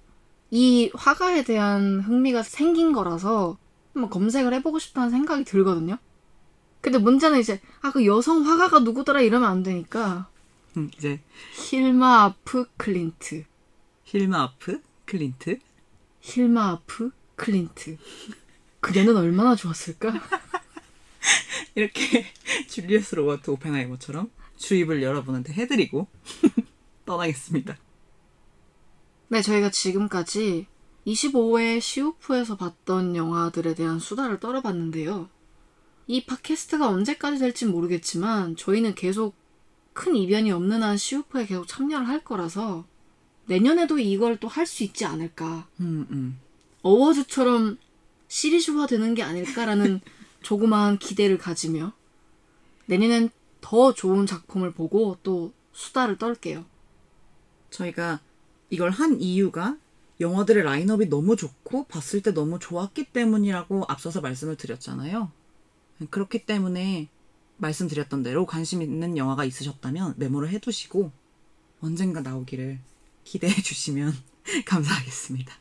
[0.51, 3.57] 이 화가에 대한 흥미가 생긴 거라서
[3.93, 5.97] 한번 검색을 해보고 싶다는 생각이 들거든요.
[6.81, 10.29] 근데 문제는 이제 아 그 여성 화가가 누구더라 이러면 안 되니까
[10.77, 11.19] 음, 이제
[11.55, 13.45] 힐마 아프 클린트,
[14.03, 15.59] 힐마 아프 클린트
[16.21, 17.97] 힐마 아프 클린트.
[18.79, 20.13] 그녀는 얼마나 좋았을까?
[21.75, 22.25] 이렇게
[22.69, 26.07] 줄리어스 로버트 오펜하이머처럼 주입을 여러분한테 해드리고
[27.05, 27.77] 떠나겠습니다.
[29.29, 30.67] 네, 저희가 지금까지
[31.05, 35.29] 25회 시오프에서 봤던 영화들에 대한 수다를 떨어봤는데요.
[36.07, 39.35] 이 팟캐스트가 언제까지 될진 모르겠지만 저희는 계속
[39.93, 42.85] 큰 이변이 없는 한 시오프에 계속 참여를 할 거라서
[43.45, 45.67] 내년에도 이걸 또 할 수 있지 않을까.
[45.79, 46.39] 음, 음.
[46.83, 47.77] 어워즈처럼
[48.27, 50.01] 시리즈화 되는 게 아닐까라는
[50.43, 51.93] 조그마한 기대를 가지며
[52.85, 56.65] 내년엔 더 좋은 작품을 보고 또 수다를 떨게요.
[57.69, 58.19] 저희가
[58.69, 59.77] 이걸 한 이유가
[60.19, 65.31] 영화들의 라인업이 너무 좋고 봤을 때 너무 좋았기 때문이라고 앞서서 말씀을 드렸잖아요.
[66.09, 67.07] 그렇기 때문에
[67.57, 71.11] 말씀드렸던 대로 관심 있는 영화가 있으셨다면 메모를 해두시고
[71.81, 72.79] 언젠가 나오기를
[73.23, 74.13] 기대해 주시면
[74.65, 75.53] 감사하겠습니다.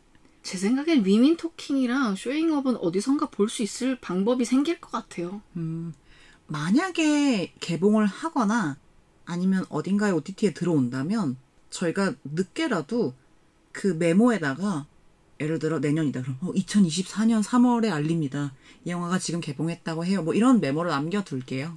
[0.43, 5.43] 제 생각엔 위민 토킹이랑 쇼잉업은 어디선가 볼 수 있을 방법이 생길 것 같아요.
[5.57, 5.93] 음,
[6.47, 8.77] 만약에 개봉을 하거나
[9.25, 11.37] 아니면 어딘가에 OTT에 들어온다면
[11.77, 13.15] 저희가 늦게라도
[13.73, 14.87] 그 메모에다가
[15.39, 18.55] 예를 들어 내년이다 그럼 어, 2024년 3월에 알립니다.
[18.85, 20.23] 이 영화가 지금 개봉했다고 해요.
[20.23, 21.77] 뭐 이런 메모를 남겨둘게요.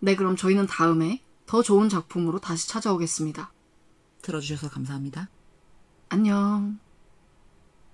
[0.00, 3.52] 네, 그럼 저희는 다음에 더 좋은 작품으로 다시 찾아오겠습니다.
[4.22, 5.28] 들어주셔서 감사합니다.
[6.08, 6.78] 안녕.